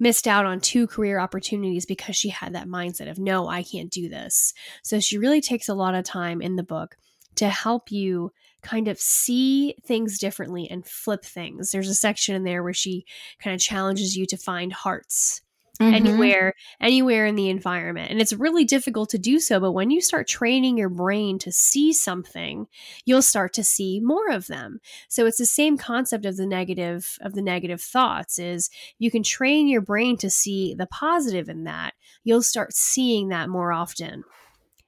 missed 0.00 0.28
out 0.28 0.46
on 0.46 0.60
two 0.60 0.86
career 0.86 1.18
opportunities 1.18 1.84
because 1.84 2.16
she 2.16 2.28
had 2.28 2.54
that 2.54 2.68
mindset 2.68 3.10
of 3.10 3.18
no, 3.18 3.48
I 3.48 3.62
can't 3.62 3.90
do 3.90 4.08
this. 4.08 4.54
So 4.82 5.00
she 5.00 5.18
really 5.18 5.40
takes 5.40 5.68
a 5.68 5.74
lot 5.74 5.94
of 5.94 6.04
time 6.04 6.40
in 6.40 6.56
the 6.56 6.62
book 6.62 6.96
to 7.36 7.48
help 7.48 7.90
you 7.90 8.32
kind 8.62 8.88
of 8.88 8.98
see 8.98 9.74
things 9.84 10.18
differently 10.18 10.68
and 10.70 10.86
flip 10.86 11.24
things. 11.24 11.70
There's 11.70 11.88
a 11.88 11.94
section 11.94 12.34
in 12.34 12.44
there 12.44 12.62
where 12.62 12.74
she 12.74 13.06
kind 13.40 13.54
of 13.54 13.60
challenges 13.60 14.16
you 14.16 14.26
to 14.26 14.36
find 14.36 14.72
hearts 14.72 15.42
mm-hmm. 15.80 15.94
anywhere 15.94 16.54
anywhere 16.80 17.26
in 17.26 17.34
the 17.34 17.50
environment 17.50 18.10
and 18.10 18.20
it's 18.20 18.32
really 18.32 18.64
difficult 18.64 19.10
to 19.10 19.18
do 19.18 19.38
so 19.40 19.60
but 19.60 19.72
when 19.72 19.90
you 19.90 20.00
start 20.00 20.28
training 20.28 20.76
your 20.76 20.88
brain 20.88 21.38
to 21.38 21.52
see 21.52 21.92
something 21.92 22.66
you'll 23.04 23.22
start 23.22 23.52
to 23.54 23.64
see 23.64 24.00
more 24.00 24.30
of 24.30 24.46
them. 24.46 24.80
So 25.08 25.26
it's 25.26 25.38
the 25.38 25.46
same 25.46 25.76
concept 25.76 26.24
of 26.24 26.36
the 26.36 26.46
negative 26.46 27.18
of 27.20 27.34
the 27.34 27.42
negative 27.42 27.80
thoughts 27.80 28.38
is 28.38 28.70
you 28.98 29.10
can 29.10 29.22
train 29.22 29.68
your 29.68 29.80
brain 29.80 30.16
to 30.18 30.30
see 30.30 30.74
the 30.74 30.86
positive 30.86 31.48
in 31.48 31.64
that. 31.64 31.94
You'll 32.24 32.42
start 32.42 32.74
seeing 32.74 33.28
that 33.28 33.48
more 33.48 33.72
often. 33.72 34.24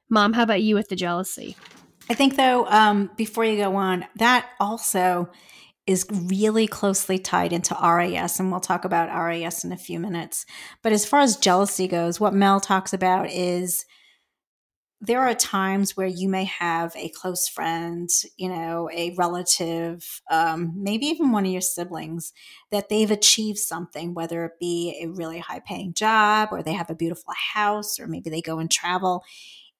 Mom 0.08 0.32
how 0.32 0.42
about 0.42 0.62
you 0.62 0.74
with 0.74 0.88
the 0.88 0.96
jealousy? 0.96 1.56
I 2.08 2.14
think 2.14 2.36
though, 2.36 2.66
um, 2.66 3.10
before 3.16 3.44
you 3.44 3.56
go 3.56 3.76
on, 3.76 4.04
that 4.16 4.48
also 4.58 5.30
is 5.86 6.06
really 6.10 6.66
closely 6.66 7.18
tied 7.18 7.52
into 7.52 7.74
RAS, 7.74 8.38
and 8.38 8.50
we'll 8.50 8.60
talk 8.60 8.84
about 8.84 9.08
RAS 9.08 9.64
in 9.64 9.72
a 9.72 9.76
few 9.76 9.98
minutes. 9.98 10.46
But 10.82 10.92
as 10.92 11.06
far 11.06 11.20
as 11.20 11.36
jealousy 11.36 11.88
goes, 11.88 12.20
what 12.20 12.34
Mel 12.34 12.60
talks 12.60 12.92
about 12.92 13.30
is 13.30 13.86
there 15.02 15.20
are 15.20 15.34
times 15.34 15.96
where 15.96 16.06
you 16.06 16.28
may 16.28 16.44
have 16.44 16.94
a 16.94 17.08
close 17.08 17.48
friend, 17.48 18.10
you 18.36 18.50
know, 18.50 18.90
a 18.92 19.14
relative, 19.16 20.20
um, 20.30 20.74
maybe 20.76 21.06
even 21.06 21.32
one 21.32 21.46
of 21.46 21.50
your 21.50 21.62
siblings, 21.62 22.34
that 22.70 22.90
they've 22.90 23.10
achieved 23.10 23.58
something, 23.58 24.12
whether 24.12 24.44
it 24.44 24.60
be 24.60 25.00
a 25.02 25.08
really 25.08 25.38
high 25.38 25.60
paying 25.60 25.94
job 25.94 26.50
or 26.52 26.62
they 26.62 26.74
have 26.74 26.90
a 26.90 26.94
beautiful 26.94 27.32
house 27.54 27.98
or 27.98 28.06
maybe 28.06 28.28
they 28.28 28.42
go 28.42 28.58
and 28.58 28.70
travel 28.70 29.24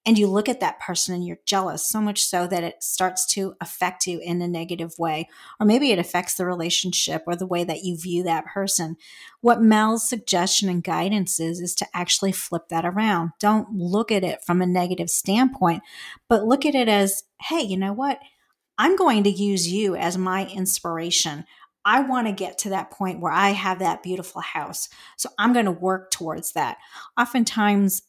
and 0.06 0.16
you 0.16 0.26
look 0.26 0.48
at 0.48 0.60
that 0.60 0.80
person 0.80 1.14
and 1.14 1.26
you're 1.26 1.40
jealous 1.44 1.86
so 1.86 2.00
much 2.00 2.24
so 2.24 2.46
that 2.46 2.64
it 2.64 2.82
starts 2.82 3.26
to 3.26 3.54
affect 3.60 4.06
you 4.06 4.18
in 4.20 4.40
a 4.40 4.48
negative 4.48 4.92
way 4.98 5.28
or 5.58 5.66
maybe 5.66 5.90
it 5.90 5.98
affects 5.98 6.34
the 6.34 6.46
relationship 6.46 7.22
or 7.26 7.36
the 7.36 7.46
way 7.46 7.64
that 7.64 7.84
you 7.84 7.96
view 7.96 8.22
that 8.22 8.46
person. 8.46 8.96
What 9.40 9.60
mel's 9.60 10.08
suggestion 10.08 10.68
and 10.68 10.82
guidance 10.82 11.38
is 11.38 11.60
is 11.60 11.74
to 11.76 11.86
actually 11.94 12.32
flip 12.32 12.68
that 12.68 12.86
around. 12.86 13.32
Don't 13.38 13.74
look 13.74 14.10
at 14.10 14.24
it 14.24 14.42
from 14.44 14.62
a 14.62 14.66
negative 14.66 15.10
standpoint 15.10 15.82
but 16.28 16.44
look 16.44 16.64
at 16.64 16.74
it 16.74 16.88
as 16.88 17.24
hey 17.40 17.62
you 17.62 17.76
know 17.76 17.92
what? 17.92 18.20
I'm 18.78 18.96
going 18.96 19.24
to 19.24 19.30
use 19.30 19.70
you 19.70 19.94
as 19.94 20.16
my 20.16 20.46
inspiration 20.46 21.44
I 21.84 22.00
want 22.02 22.26
to 22.26 22.32
get 22.32 22.58
to 22.58 22.70
that 22.70 22.90
point 22.90 23.20
where 23.20 23.32
I 23.32 23.50
have 23.50 23.78
that 23.78 24.02
beautiful 24.02 24.40
house. 24.40 24.88
So 25.16 25.30
I'm 25.38 25.52
going 25.52 25.64
to 25.64 25.70
work 25.70 26.10
towards 26.10 26.52
that. 26.52 26.78
Oftentimes, 27.18 28.02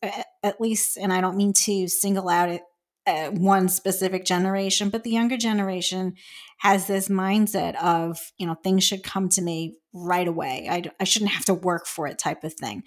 at 0.44 0.60
least, 0.60 0.98
and 0.98 1.14
I 1.14 1.22
don't 1.22 1.38
mean 1.38 1.54
to 1.54 1.88
single 1.88 2.30
out 2.30 2.50
it, 2.50 2.62
uh, 3.08 3.30
one 3.30 3.68
specific 3.68 4.26
generation, 4.26 4.90
but 4.90 5.04
the 5.04 5.10
younger 5.10 5.38
generation 5.38 6.14
has 6.60 6.86
this 6.86 7.08
mindset 7.08 7.76
of, 7.82 8.32
you 8.38 8.46
know, 8.46 8.54
things 8.54 8.84
should 8.84 9.04
come 9.04 9.28
to 9.30 9.42
me 9.42 9.78
right 9.94 10.28
away. 10.28 10.68
I, 10.70 10.84
I 11.00 11.04
shouldn't 11.06 11.32
have 11.32 11.46
to 11.46 11.54
work 11.54 11.88
for 11.88 12.06
it 12.06 12.20
type 12.20 12.44
of 12.44 12.54
thing. 12.54 12.84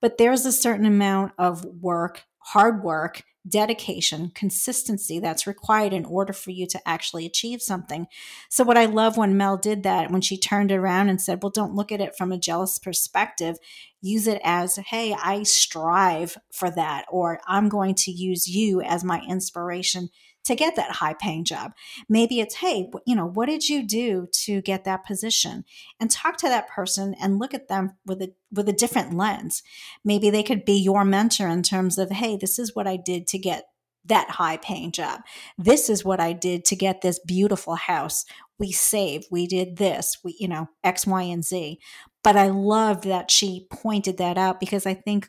But 0.00 0.18
there's 0.18 0.46
a 0.46 0.52
certain 0.52 0.86
amount 0.86 1.32
of 1.36 1.64
work, 1.64 2.24
hard 2.38 2.84
work, 2.84 3.24
dedication, 3.48 4.30
consistency 4.34 5.18
that's 5.18 5.46
required 5.46 5.92
in 5.92 6.04
order 6.04 6.32
for 6.32 6.50
you 6.50 6.66
to 6.66 6.88
actually 6.88 7.26
achieve 7.26 7.62
something. 7.62 8.06
So, 8.48 8.64
what 8.64 8.78
I 8.78 8.86
love 8.86 9.16
when 9.16 9.36
Mel 9.36 9.56
did 9.56 9.82
that, 9.84 10.10
when 10.10 10.20
she 10.20 10.38
turned 10.38 10.72
around 10.72 11.08
and 11.08 11.20
said, 11.20 11.42
Well, 11.42 11.50
don't 11.50 11.74
look 11.74 11.92
at 11.92 12.00
it 12.00 12.16
from 12.16 12.32
a 12.32 12.38
jealous 12.38 12.78
perspective, 12.78 13.56
use 14.00 14.26
it 14.26 14.40
as, 14.44 14.76
Hey, 14.76 15.14
I 15.14 15.42
strive 15.44 16.36
for 16.52 16.70
that, 16.70 17.06
or 17.10 17.40
I'm 17.46 17.68
going 17.68 17.94
to 17.96 18.10
use 18.10 18.48
you 18.48 18.80
as 18.82 19.04
my 19.04 19.22
inspiration 19.28 20.10
to 20.46 20.56
get 20.56 20.76
that 20.76 20.92
high 20.92 21.14
paying 21.14 21.44
job. 21.44 21.72
Maybe 22.08 22.40
it's, 22.40 22.56
hey, 22.56 22.90
you 23.06 23.14
know, 23.14 23.26
what 23.26 23.46
did 23.46 23.68
you 23.68 23.86
do 23.86 24.26
to 24.44 24.62
get 24.62 24.84
that 24.84 25.06
position? 25.06 25.64
And 26.00 26.10
talk 26.10 26.36
to 26.38 26.48
that 26.48 26.68
person 26.68 27.14
and 27.20 27.38
look 27.38 27.54
at 27.54 27.68
them 27.68 27.96
with 28.04 28.22
a 28.22 28.32
with 28.52 28.68
a 28.68 28.72
different 28.72 29.14
lens. 29.14 29.62
Maybe 30.04 30.30
they 30.30 30.42
could 30.42 30.64
be 30.64 30.78
your 30.78 31.04
mentor 31.04 31.48
in 31.48 31.62
terms 31.62 31.98
of, 31.98 32.10
hey, 32.10 32.36
this 32.36 32.58
is 32.58 32.74
what 32.74 32.86
I 32.86 32.96
did 32.96 33.26
to 33.28 33.38
get 33.38 33.64
that 34.06 34.30
high 34.30 34.56
paying 34.56 34.92
job. 34.92 35.20
This 35.58 35.90
is 35.90 36.04
what 36.04 36.20
I 36.20 36.32
did 36.32 36.64
to 36.66 36.76
get 36.76 37.00
this 37.00 37.18
beautiful 37.18 37.74
house. 37.74 38.24
We 38.58 38.72
saved, 38.72 39.26
we 39.30 39.46
did 39.46 39.76
this, 39.76 40.18
we, 40.24 40.36
you 40.38 40.48
know, 40.48 40.68
X, 40.84 41.06
Y, 41.06 41.22
and 41.22 41.44
Z. 41.44 41.78
But 42.22 42.36
I 42.36 42.48
loved 42.48 43.04
that 43.04 43.30
she 43.30 43.66
pointed 43.70 44.18
that 44.18 44.38
out 44.38 44.60
because 44.60 44.86
I 44.86 44.94
think 44.94 45.28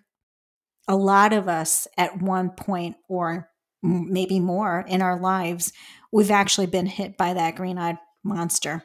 a 0.88 0.96
lot 0.96 1.34
of 1.34 1.48
us 1.48 1.88
at 1.98 2.22
one 2.22 2.52
point 2.52 2.96
or 3.10 3.50
maybe 3.82 4.40
more 4.40 4.86
in 4.88 5.02
our 5.02 5.20
lives, 5.20 5.72
we've 6.12 6.32
actually 6.32 6.68
been 6.68 6.86
hit 6.86 7.18
by 7.18 7.34
that 7.34 7.56
green 7.56 7.78
eyed 7.78 7.98
monster. 8.24 8.84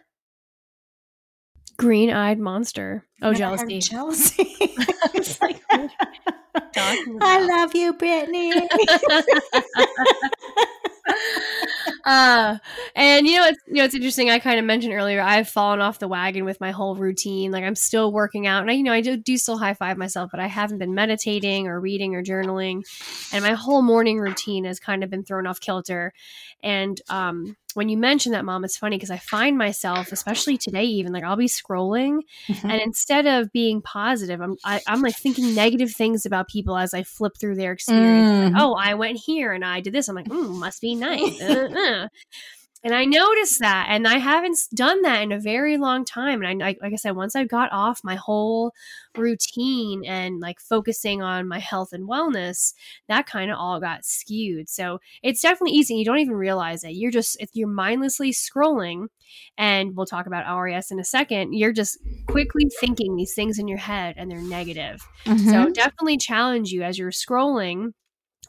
Green 1.76 2.10
eyed 2.10 2.38
monster. 2.38 3.06
Oh, 3.22 3.32
jealousy. 3.32 3.78
Jealousy. 3.80 4.56
I 7.20 7.40
love 7.40 7.74
you, 7.74 7.92
Brittany. 7.94 8.52
uh, 12.04 12.58
and 12.94 13.26
you 13.26 13.36
know, 13.36 13.46
it's 13.46 13.58
you 13.66 13.74
know, 13.74 13.84
it's 13.84 13.94
interesting. 13.94 14.30
I 14.30 14.38
kind 14.38 14.58
of 14.58 14.64
mentioned 14.64 14.94
earlier, 14.94 15.20
I've 15.20 15.48
fallen 15.48 15.80
off 15.80 15.98
the 15.98 16.08
wagon 16.08 16.44
with 16.44 16.60
my 16.60 16.70
whole 16.70 16.96
routine. 16.96 17.50
Like 17.50 17.64
I'm 17.64 17.74
still 17.74 18.12
working 18.12 18.46
out, 18.46 18.62
and 18.62 18.70
I, 18.70 18.74
you 18.74 18.82
know, 18.82 18.92
I 18.92 19.00
do, 19.00 19.16
do 19.16 19.36
still 19.36 19.58
high 19.58 19.74
five 19.74 19.96
myself, 19.96 20.30
but 20.30 20.40
I 20.40 20.46
haven't 20.46 20.78
been 20.78 20.94
meditating 20.94 21.68
or 21.68 21.80
reading 21.80 22.14
or 22.14 22.22
journaling, 22.22 22.82
and 23.32 23.44
my 23.44 23.52
whole 23.52 23.82
morning 23.82 24.18
routine 24.18 24.64
has 24.64 24.80
kind 24.80 25.04
of 25.04 25.10
been 25.10 25.24
thrown 25.24 25.46
off 25.46 25.60
kilter. 25.60 26.12
And 26.62 27.00
um, 27.08 27.56
when 27.74 27.88
you 27.88 27.96
mention 27.96 28.32
that, 28.32 28.44
mom, 28.44 28.64
it's 28.64 28.76
funny 28.76 28.96
because 28.96 29.10
I 29.10 29.18
find 29.18 29.56
myself, 29.58 30.12
especially 30.12 30.56
today, 30.58 30.84
even 30.84 31.12
like 31.12 31.24
I'll 31.24 31.36
be 31.36 31.46
scrolling, 31.46 32.20
Mhm. 32.48 32.64
and 32.70 32.80
instead 32.82 33.26
of 33.26 33.50
being 33.52 33.82
positive, 33.82 34.40
I'm 34.40 34.56
I, 34.64 34.80
I'm 34.86 35.02
like 35.02 35.16
thinking 35.16 35.54
negative 35.54 35.92
things 35.92 36.24
about 36.26 36.48
people 36.48 36.76
as 36.76 36.94
I 36.94 37.02
flip 37.02 37.32
through 37.40 37.56
their 37.56 37.72
experience. 37.72 38.28
Mhm. 38.28 38.54
oh, 38.56 38.74
I 38.74 38.94
went 38.94 39.18
here 39.18 39.52
and 39.52 39.64
I 39.64 39.80
did 39.80 39.92
this. 39.92 40.08
I'm 40.08 40.16
like, 40.16 40.26
mm, 40.28 40.58
must 40.58 40.80
be 40.80 40.94
nice. 40.94 41.40
Uh, 41.42 41.68
uh. 41.76 42.08
And 42.84 42.94
I 42.94 43.04
noticed 43.04 43.60
that, 43.60 43.86
and 43.90 44.08
I 44.08 44.18
haven't 44.18 44.58
done 44.74 45.02
that 45.02 45.22
in 45.22 45.30
a 45.32 45.38
very 45.38 45.76
long 45.76 46.04
time. 46.04 46.42
And 46.42 46.62
I, 46.62 46.66
like 46.66 46.78
like 46.82 46.92
I 46.92 46.96
said, 46.96 47.14
once 47.16 47.36
I 47.36 47.44
got 47.44 47.70
off 47.72 48.00
my 48.02 48.16
whole 48.16 48.72
routine 49.16 50.04
and 50.04 50.40
like 50.40 50.58
focusing 50.60 51.22
on 51.22 51.46
my 51.46 51.58
health 51.60 51.92
and 51.92 52.08
wellness, 52.08 52.74
that 53.08 53.26
kind 53.26 53.50
of 53.50 53.58
all 53.58 53.78
got 53.78 54.04
skewed. 54.04 54.68
So 54.68 55.00
it's 55.22 55.40
definitely 55.40 55.76
easy. 55.76 55.94
You 55.94 56.04
don't 56.04 56.18
even 56.18 56.34
realize 56.34 56.82
it. 56.82 56.90
You're 56.90 57.10
just 57.12 57.36
if 57.40 57.50
you're 57.54 57.68
mindlessly 57.68 58.32
scrolling, 58.32 59.06
and 59.56 59.94
we'll 59.96 60.06
talk 60.06 60.26
about 60.26 60.44
RAS 60.60 60.90
in 60.90 60.98
a 60.98 61.04
second. 61.04 61.52
You're 61.52 61.72
just 61.72 61.98
quickly 62.26 62.68
thinking 62.80 63.14
these 63.16 63.34
things 63.34 63.58
in 63.58 63.68
your 63.68 63.78
head, 63.78 64.14
and 64.18 64.30
they're 64.30 64.40
negative. 64.42 65.06
So 65.24 65.32
Mhm. 65.32 65.74
definitely 65.74 66.18
challenge 66.18 66.70
you 66.70 66.82
as 66.82 66.98
you're 66.98 67.10
scrolling 67.10 67.92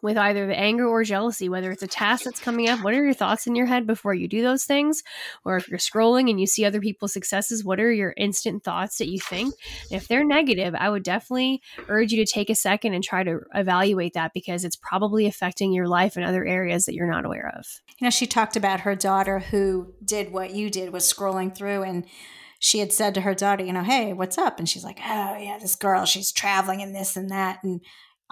with 0.03 0.17
either 0.17 0.45
the 0.45 0.59
anger 0.59 0.85
or 0.85 1.03
jealousy, 1.03 1.47
whether 1.47 1.71
it's 1.71 1.81
a 1.81 1.87
task 1.87 2.25
that's 2.25 2.41
coming 2.41 2.67
up. 2.67 2.83
What 2.83 2.93
are 2.93 3.03
your 3.03 3.13
thoughts 3.13 3.47
in 3.47 3.55
your 3.55 3.65
head 3.65 3.87
before 3.87 4.13
you 4.13 4.27
do 4.27 4.41
those 4.43 4.65
things? 4.65 5.01
Or 5.45 5.55
if 5.55 5.69
you're 5.69 5.79
scrolling 5.79 6.29
and 6.29 6.41
you 6.41 6.45
see 6.45 6.65
other 6.65 6.81
people's 6.81 7.13
successes, 7.13 7.63
what 7.63 7.79
are 7.79 7.91
your 7.91 8.13
instant 8.17 8.65
thoughts 8.65 8.97
that 8.97 9.07
you 9.07 9.19
think? 9.19 9.55
If 9.89 10.09
they're 10.09 10.25
negative, 10.25 10.75
I 10.77 10.89
would 10.89 11.03
definitely 11.03 11.61
urge 11.87 12.11
you 12.11 12.23
to 12.23 12.31
take 12.31 12.49
a 12.49 12.55
second 12.55 12.93
and 12.93 13.01
try 13.01 13.23
to 13.23 13.39
evaluate 13.55 14.13
that 14.13 14.33
because 14.33 14.65
it's 14.65 14.75
probably 14.75 15.25
affecting 15.25 15.71
your 15.71 15.87
life 15.87 16.17
in 16.17 16.23
other 16.23 16.45
areas 16.45 16.85
that 16.85 16.95
you're 16.95 17.09
not 17.09 17.23
aware 17.23 17.53
of. 17.57 17.65
You 17.97 18.05
know, 18.05 18.11
she 18.11 18.27
talked 18.27 18.57
about 18.57 18.81
her 18.81 18.95
daughter 18.95 19.39
who 19.39 19.93
did 20.03 20.33
what 20.33 20.53
you 20.53 20.69
did, 20.69 20.91
was 20.91 21.11
scrolling 21.11 21.55
through, 21.55 21.83
and 21.83 22.05
she 22.59 22.79
had 22.79 22.91
said 22.91 23.13
to 23.13 23.21
her 23.21 23.33
daughter, 23.33 23.63
you 23.63 23.71
know, 23.71 23.83
hey, 23.83 24.11
what's 24.11 24.37
up? 24.37 24.59
And 24.59 24.67
she's 24.67 24.83
like, 24.83 24.99
oh, 24.99 25.37
yeah, 25.37 25.57
this 25.61 25.75
girl, 25.75 26.03
she's 26.03 26.33
traveling 26.33 26.81
and 26.81 26.93
this 26.93 27.15
and 27.15 27.29
that. 27.31 27.59
And 27.63 27.79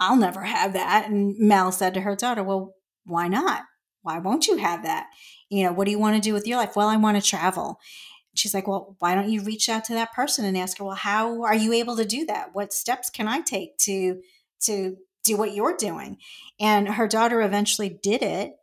I'll 0.02 0.16
never 0.16 0.42
have 0.42 0.72
that. 0.72 1.08
And 1.08 1.36
Mel 1.38 1.72
said 1.72 1.94
to 1.94 2.00
her 2.00 2.16
daughter, 2.16 2.42
well, 2.42 2.74
why 3.04 3.28
not? 3.28 3.62
Why 4.02 4.18
won't 4.18 4.46
you 4.46 4.56
have 4.56 4.82
that? 4.82 5.06
You 5.48 5.64
know, 5.64 5.72
what 5.72 5.84
do 5.84 5.90
you 5.90 5.98
want 5.98 6.16
to 6.16 6.20
do 6.20 6.34
with 6.34 6.46
your 6.46 6.58
life? 6.58 6.74
Well, 6.74 6.88
I 6.88 6.96
want 6.96 7.22
to 7.22 7.28
travel. 7.28 7.78
She's 8.34 8.54
like, 8.54 8.66
well, 8.66 8.96
why 8.98 9.14
don't 9.14 9.30
you 9.30 9.42
reach 9.42 9.68
out 9.68 9.84
to 9.84 9.94
that 9.94 10.12
person 10.12 10.44
and 10.44 10.56
ask 10.56 10.78
her, 10.78 10.84
well, 10.84 10.94
how 10.94 11.42
are 11.42 11.54
you 11.54 11.72
able 11.72 11.96
to 11.96 12.04
do 12.04 12.24
that? 12.26 12.48
What 12.54 12.72
steps 12.72 13.10
can 13.10 13.28
I 13.28 13.40
take 13.40 13.76
to 13.82 14.20
to 14.64 14.96
do 15.24 15.36
what 15.36 15.54
you're 15.54 15.76
doing? 15.76 16.16
And 16.58 16.88
her 16.88 17.06
daughter 17.06 17.42
eventually 17.42 17.98
did 18.02 18.22
it 18.22 18.54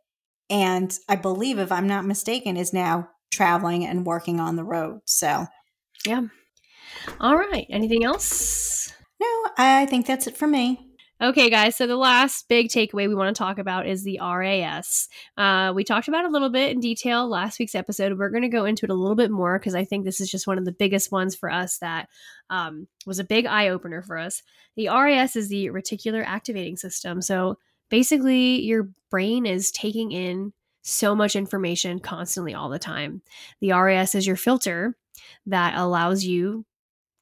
and 0.50 0.92
I 1.08 1.14
believe, 1.14 1.60
if 1.60 1.70
I'm 1.70 1.86
not 1.86 2.04
mistaken, 2.04 2.56
is 2.56 2.72
now 2.72 3.08
traveling 3.30 3.86
and 3.86 4.04
working 4.04 4.40
on 4.40 4.56
the 4.56 4.64
road. 4.64 5.00
So, 5.04 5.46
Yeah. 6.04 6.22
All 7.20 7.36
right. 7.36 7.66
Anything 7.70 8.04
else? 8.04 8.92
no, 9.20 9.26
I 9.56 9.86
think 9.86 10.06
that's 10.06 10.26
it 10.26 10.36
for 10.36 10.48
me. 10.48 10.89
Okay, 11.22 11.50
guys. 11.50 11.76
So 11.76 11.86
the 11.86 11.96
last 11.96 12.48
big 12.48 12.68
takeaway 12.68 13.06
we 13.06 13.14
want 13.14 13.36
to 13.36 13.38
talk 13.38 13.58
about 13.58 13.86
is 13.86 14.04
the 14.04 14.18
RAS. 14.22 15.06
Uh, 15.36 15.70
we 15.74 15.84
talked 15.84 16.08
about 16.08 16.24
a 16.24 16.30
little 16.30 16.48
bit 16.48 16.70
in 16.70 16.80
detail 16.80 17.28
last 17.28 17.58
week's 17.58 17.74
episode. 17.74 18.16
We're 18.16 18.30
going 18.30 18.42
to 18.42 18.48
go 18.48 18.64
into 18.64 18.86
it 18.86 18.90
a 18.90 18.94
little 18.94 19.16
bit 19.16 19.30
more 19.30 19.58
because 19.58 19.74
I 19.74 19.84
think 19.84 20.06
this 20.06 20.22
is 20.22 20.30
just 20.30 20.46
one 20.46 20.56
of 20.56 20.64
the 20.64 20.72
biggest 20.72 21.12
ones 21.12 21.36
for 21.36 21.50
us 21.50 21.76
that 21.78 22.08
um, 22.48 22.88
was 23.04 23.18
a 23.18 23.24
big 23.24 23.44
eye 23.44 23.68
opener 23.68 24.00
for 24.00 24.16
us. 24.16 24.42
The 24.76 24.88
RAS 24.88 25.36
is 25.36 25.50
the 25.50 25.66
reticular 25.66 26.24
activating 26.24 26.78
system. 26.78 27.20
So 27.20 27.58
basically, 27.90 28.62
your 28.62 28.88
brain 29.10 29.44
is 29.44 29.70
taking 29.70 30.12
in 30.12 30.54
so 30.80 31.14
much 31.14 31.36
information 31.36 31.98
constantly 31.98 32.54
all 32.54 32.70
the 32.70 32.78
time. 32.78 33.20
The 33.60 33.72
RAS 33.72 34.14
is 34.14 34.26
your 34.26 34.36
filter 34.36 34.96
that 35.44 35.76
allows 35.76 36.24
you 36.24 36.64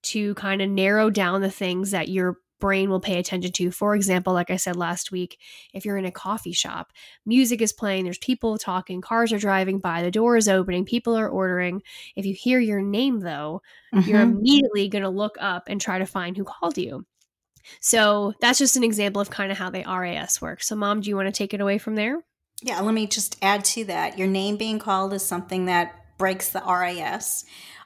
to 0.04 0.34
kind 0.34 0.62
of 0.62 0.70
narrow 0.70 1.10
down 1.10 1.40
the 1.40 1.50
things 1.50 1.90
that 1.90 2.08
your 2.08 2.36
brain 2.58 2.90
will 2.90 3.00
pay 3.00 3.18
attention 3.18 3.52
to. 3.52 3.70
For 3.70 3.94
example, 3.94 4.32
like 4.32 4.50
I 4.50 4.56
said 4.56 4.76
last 4.76 5.12
week, 5.12 5.38
if 5.72 5.84
you're 5.84 5.96
in 5.96 6.04
a 6.04 6.10
coffee 6.10 6.52
shop, 6.52 6.92
music 7.26 7.60
is 7.60 7.72
playing, 7.72 8.04
there's 8.04 8.18
people 8.18 8.58
talking, 8.58 9.00
cars 9.00 9.32
are 9.32 9.38
driving 9.38 9.78
by, 9.78 10.02
the 10.02 10.10
door 10.10 10.36
is 10.36 10.48
opening, 10.48 10.84
people 10.84 11.16
are 11.16 11.28
ordering. 11.28 11.82
If 12.16 12.26
you 12.26 12.34
hear 12.34 12.60
your 12.60 12.80
name, 12.80 13.20
though, 13.20 13.62
you're 13.92 14.20
Mhm. 14.20 14.38
immediately 14.38 14.88
going 14.88 15.02
to 15.02 15.08
look 15.08 15.36
up 15.40 15.64
and 15.68 15.80
try 15.80 15.98
to 15.98 16.06
find 16.06 16.36
who 16.36 16.44
called 16.44 16.78
you. 16.78 17.04
So 17.80 18.32
that's 18.40 18.58
just 18.58 18.76
an 18.76 18.84
example 18.84 19.20
of 19.20 19.30
kind 19.30 19.52
of 19.52 19.58
how 19.58 19.70
the 19.70 19.84
RAS 19.86 20.40
works. 20.40 20.68
So, 20.68 20.76
mom, 20.76 21.00
do 21.00 21.08
you 21.10 21.16
want 21.16 21.26
to 21.26 21.32
take 21.32 21.52
it 21.52 21.60
away 21.60 21.78
from 21.78 21.96
there? 21.96 22.24
Yeah, 22.62 22.80
let 22.80 22.94
me 22.94 23.06
just 23.06 23.36
add 23.42 23.64
to 23.66 23.84
that. 23.84 24.18
Your 24.18 24.26
name 24.26 24.56
being 24.56 24.78
called 24.78 25.12
is 25.12 25.24
something 25.24 25.66
that 25.66 26.16
breaks 26.18 26.48
the 26.48 26.62
RAS. 26.66 27.44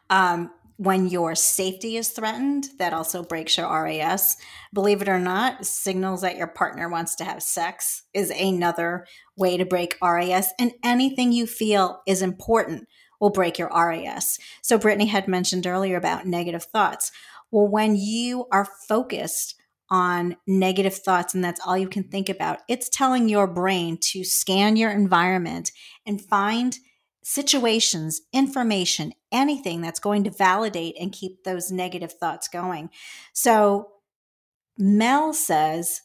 Um, 0.09 0.51
when 0.77 1.09
your 1.09 1.35
safety 1.35 1.97
is 1.97 2.11
threatened, 2.11 2.69
that 2.79 2.93
also 2.93 3.23
breaks 3.23 3.57
your 3.57 3.71
RAS. 3.71 4.37
Believe 4.73 5.03
it 5.03 5.09
or 5.09 5.19
not, 5.19 5.67
signals 5.67 6.23
that 6.23 6.37
your 6.37 6.47
partner 6.47 6.89
wants 6.89 7.15
to 7.17 7.25
have 7.25 7.43
sex 7.43 8.03
is 8.15 8.31
another 8.31 9.07
way 9.37 9.57
to 9.57 9.65
break 9.65 9.97
RAS. 10.03 10.53
And 10.59 10.73
anything 10.83 11.33
you 11.33 11.47
feel 11.47 12.03
is 12.07 12.23
important 12.23 12.89
will 13.21 13.31
break 13.31 13.59
your 13.59 13.69
RAS. 13.69 14.39
So, 14.63 14.79
Brittany 14.79 15.07
had 15.07 15.29
mentioned 15.29 15.67
earlier 15.67 15.97
about 15.97 16.27
negative 16.27 16.65
thoughts. 16.65 17.13
Well, 17.51 17.69
when 17.69 17.95
you 17.97 18.47
are 18.51 18.67
focused 18.89 19.57
on 19.91 20.37
negative 20.47 20.95
thoughts 20.95 21.35
and 21.35 21.45
that's 21.45 21.61
all 21.65 21.77
you 21.77 21.89
can 21.89 22.05
think 22.05 22.29
about, 22.29 22.61
it's 22.69 22.89
telling 22.89 23.29
your 23.29 23.47
brain 23.47 23.99
to 24.01 24.25
scan 24.25 24.75
your 24.75 24.91
environment 24.91 25.71
and 26.07 26.21
find 26.21 26.79
situations, 27.23 28.21
information, 28.33 29.13
anything 29.31 29.81
that's 29.81 30.01
going 30.01 30.25
to 30.25 30.31
validate 30.31 30.97
and 31.01 31.13
keep 31.13 31.45
those 31.45 31.71
negative 31.71 32.13
thoughts 32.13 32.49
going. 32.49 32.91
So, 33.33 33.89
Mel 34.79 35.33
says, 35.33 36.01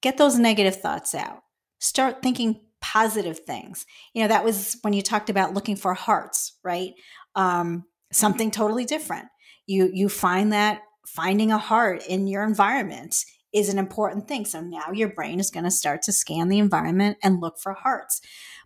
get 0.00 0.18
those 0.18 0.38
negative 0.38 0.76
thoughts 0.76 1.14
out. 1.14 1.42
Start 1.80 2.22
thinking 2.22 2.60
positive 2.80 3.40
things. 3.40 3.86
You 4.12 4.22
know, 4.22 4.28
that 4.28 4.44
was 4.44 4.76
when 4.82 4.92
you 4.92 5.02
talked 5.02 5.30
about 5.30 5.54
looking 5.54 5.76
for 5.76 5.94
hearts, 5.94 6.58
right? 6.62 6.92
Um, 7.34 7.84
something 8.12 8.50
totally 8.50 8.84
different. 8.84 9.26
You 9.66 9.90
you 9.92 10.08
find 10.08 10.52
that 10.52 10.82
finding 11.06 11.50
a 11.50 11.58
heart 11.58 12.04
in 12.06 12.26
your 12.26 12.44
environment 12.44 13.16
is 13.54 13.68
an 13.68 13.78
important 13.78 14.28
thing. 14.28 14.44
So 14.44 14.60
now 14.60 14.90
your 14.92 15.08
brain 15.08 15.40
is 15.40 15.50
going 15.50 15.64
to 15.64 15.70
start 15.70 16.02
to 16.02 16.12
scan 16.12 16.48
the 16.48 16.58
environment 16.58 17.18
and 17.22 17.40
look 17.40 17.58
for 17.58 17.72
hearts. 17.72 18.20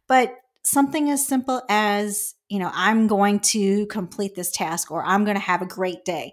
But 0.09 0.35
something 0.63 1.11
as 1.11 1.27
simple 1.27 1.63
as, 1.69 2.35
you 2.49 2.59
know, 2.59 2.71
I'm 2.73 3.07
going 3.07 3.41
to 3.41 3.87
complete 3.87 4.35
this 4.35 4.51
task 4.51 4.91
or 4.91 5.05
I'm 5.05 5.25
going 5.25 5.37
to 5.37 5.43
have 5.43 5.63
a 5.63 5.67
great 5.67 6.05
day. 6.05 6.33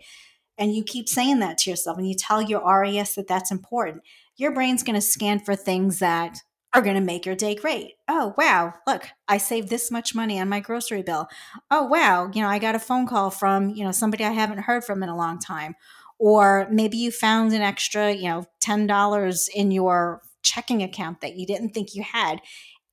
And 0.58 0.74
you 0.74 0.84
keep 0.84 1.10
saying 1.10 1.40
that 1.40 1.58
to 1.60 1.70
yourself 1.70 1.98
and 1.98 2.08
you 2.08 2.16
tell 2.16 2.42
your 2.42 2.62
RAS 2.66 3.16
that 3.16 3.28
that's 3.28 3.52
important. 3.52 4.04
Your 4.38 4.54
brain's 4.54 4.84
going 4.84 4.96
to 4.96 5.02
scan 5.02 5.40
for 5.40 5.56
things 5.56 6.00
that 6.00 6.40
are 6.74 6.82
going 6.82 6.96
to 6.96 7.02
make 7.02 7.26
your 7.26 7.36
day 7.36 7.56
great. 7.56 7.94
Oh, 8.10 8.34
wow. 8.38 8.74
Look, 8.86 9.08
I 9.30 9.38
saved 9.38 9.70
this 9.70 9.90
much 9.90 10.14
money 10.14 10.40
on 10.40 10.50
my 10.50 10.60
grocery 10.60 11.04
bill. 11.04 11.28
Oh, 11.72 11.84
wow. 11.84 12.30
You 12.34 12.42
know, 12.42 12.50
I 12.50 12.60
got 12.60 12.76
a 12.76 12.80
phone 12.80 13.08
call 13.08 13.32
from, 13.32 13.70
you 13.70 13.86
know, 13.86 13.94
somebody 13.94 14.26
I 14.26 14.32
haven't 14.32 14.60
heard 14.60 14.84
from 14.84 15.02
in 15.02 15.10
a 15.10 15.16
long 15.16 15.40
time. 15.40 15.76
Or 16.20 16.68
maybe 16.70 16.98
you 16.98 17.12
found 17.12 17.54
an 17.54 17.62
extra, 17.62 18.12
you 18.12 18.28
know, 18.30 18.46
$10 18.64 19.50
in 19.54 19.72
your 19.72 20.22
checking 20.44 20.84
account 20.84 21.22
that 21.22 21.36
you 21.36 21.46
didn't 21.46 21.70
think 21.70 21.96
you 21.96 22.04
had. 22.04 22.42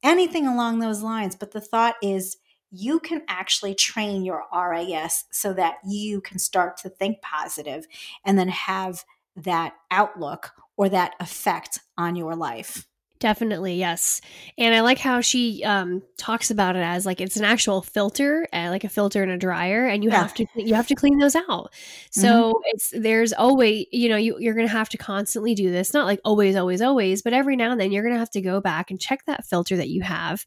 Anything 0.03 0.47
along 0.47 0.79
those 0.79 1.03
lines. 1.03 1.37
But 1.37 1.53
the 1.53 1.61
thought 1.61 1.97
is, 2.03 2.37
you 2.71 3.01
can 3.01 3.23
actually 3.29 3.75
train 3.75 4.25
your 4.25 4.45
RAS 4.53 5.25
so 5.31 5.53
that 5.53 5.77
you 5.87 6.21
can 6.23 6.38
start 6.38 6.77
to 6.79 6.88
think 6.88 7.21
positive 7.21 7.87
and 8.25 8.38
then 8.38 8.49
have 8.49 9.05
that 9.37 9.75
outlook 9.91 10.53
or 10.77 10.88
that 10.88 11.15
effect 11.21 11.81
on 11.99 12.17
your 12.17 12.35
life. 12.35 12.87
Definitely, 13.23 13.77
yes. 13.77 14.21
And 14.59 14.75
I 14.75 14.81
like 14.81 14.99
how 14.99 15.21
she 15.21 15.63
um, 15.63 16.03
talks 16.17 16.51
about 16.51 16.75
it 16.75 16.81
as 16.81 17.07
like 17.07 17.21
it's 17.21 17.37
an 17.37 17.45
actual 17.45 17.81
filter, 17.81 18.49
uh, 18.53 18.67
like 18.69 18.83
a 18.83 18.89
filter 18.89 19.23
and 19.23 19.31
a 19.31 19.37
dryer, 19.39 19.87
and 19.87 20.03
you 20.03 20.11
Yeah. 20.11 20.23
have 20.23 20.35
to 20.35 20.47
you 20.57 20.75
have 20.75 20.89
to 20.89 20.97
clean 20.97 21.19
those 21.19 21.37
out. 21.37 21.73
So 22.11 22.61
it's 22.73 22.93
there's 22.93 23.33
always 23.33 23.87
you 23.93 24.09
know 24.09 24.17
you 24.17 24.37
you're 24.41 24.55
gonna 24.55 24.67
have 24.67 24.89
to 24.89 24.99
constantly 24.99 25.55
do 25.55 25.71
this, 25.71 25.95
not 25.95 26.05
like 26.07 26.19
always, 26.25 26.57
always, 26.57 26.83
always, 26.83 27.23
but 27.23 27.33
every 27.33 27.55
now 27.55 27.71
and 27.71 27.81
then 27.81 27.93
you're 27.93 28.03
gonna 28.03 28.19
have 28.19 28.31
to 28.33 28.41
go 28.41 28.61
back 28.61 28.91
and 28.91 29.01
check 29.01 29.25
that 29.27 29.47
filter 29.47 29.77
that 29.77 29.89
you 29.89 30.03
have, 30.03 30.45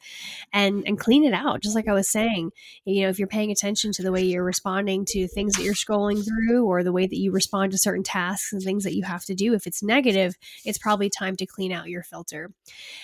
and 0.52 0.84
and 0.86 1.00
clean 1.00 1.24
it 1.24 1.34
out. 1.34 1.62
Just 1.62 1.76
like 1.76 1.88
I 1.88 1.94
was 1.94 2.10
saying, 2.10 2.52
you 2.84 3.04
know, 3.04 3.10
if 3.10 3.20
you're 3.20 3.30
paying 3.30 3.52
attention 3.52 3.94
to 3.94 4.04
the 4.04 4.12
way 4.12 4.22
you're 4.22 4.44
responding 4.44 5.06
to 5.12 5.30
things 5.30 5.54
that 5.54 5.64
you're 5.64 5.76
scrolling 5.76 6.26
through, 6.28 6.66
or 6.66 6.84
the 6.84 6.92
way 6.92 7.08
that 7.08 7.18
you 7.18 7.32
respond 7.32 7.72
to 7.72 7.78
certain 7.78 8.04
tasks 8.04 8.52
and 8.52 8.62
things 8.62 8.84
that 8.84 8.96
you 8.96 9.04
have 9.06 9.24
to 9.24 9.34
do, 9.34 9.54
if 9.54 9.66
it's 9.66 9.82
negative, 9.82 10.36
it's 10.66 10.78
probably 10.78 11.10
time 11.10 11.38
to 11.38 11.46
clean 11.46 11.72
out 11.72 11.88
your 11.88 12.04
filter. 12.04 12.52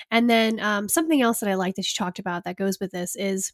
And 0.10 0.30
then 0.30 0.60
um, 0.60 0.90
something 0.90 1.22
else 1.22 1.40
that 1.40 1.50
I 1.50 1.56
like 1.56 1.76
that 1.76 1.86
she 1.86 1.98
talked 1.98 2.20
about 2.20 2.44
that 2.44 2.58
goes 2.58 2.80
with 2.80 2.92
this 2.92 3.16
is 3.16 3.54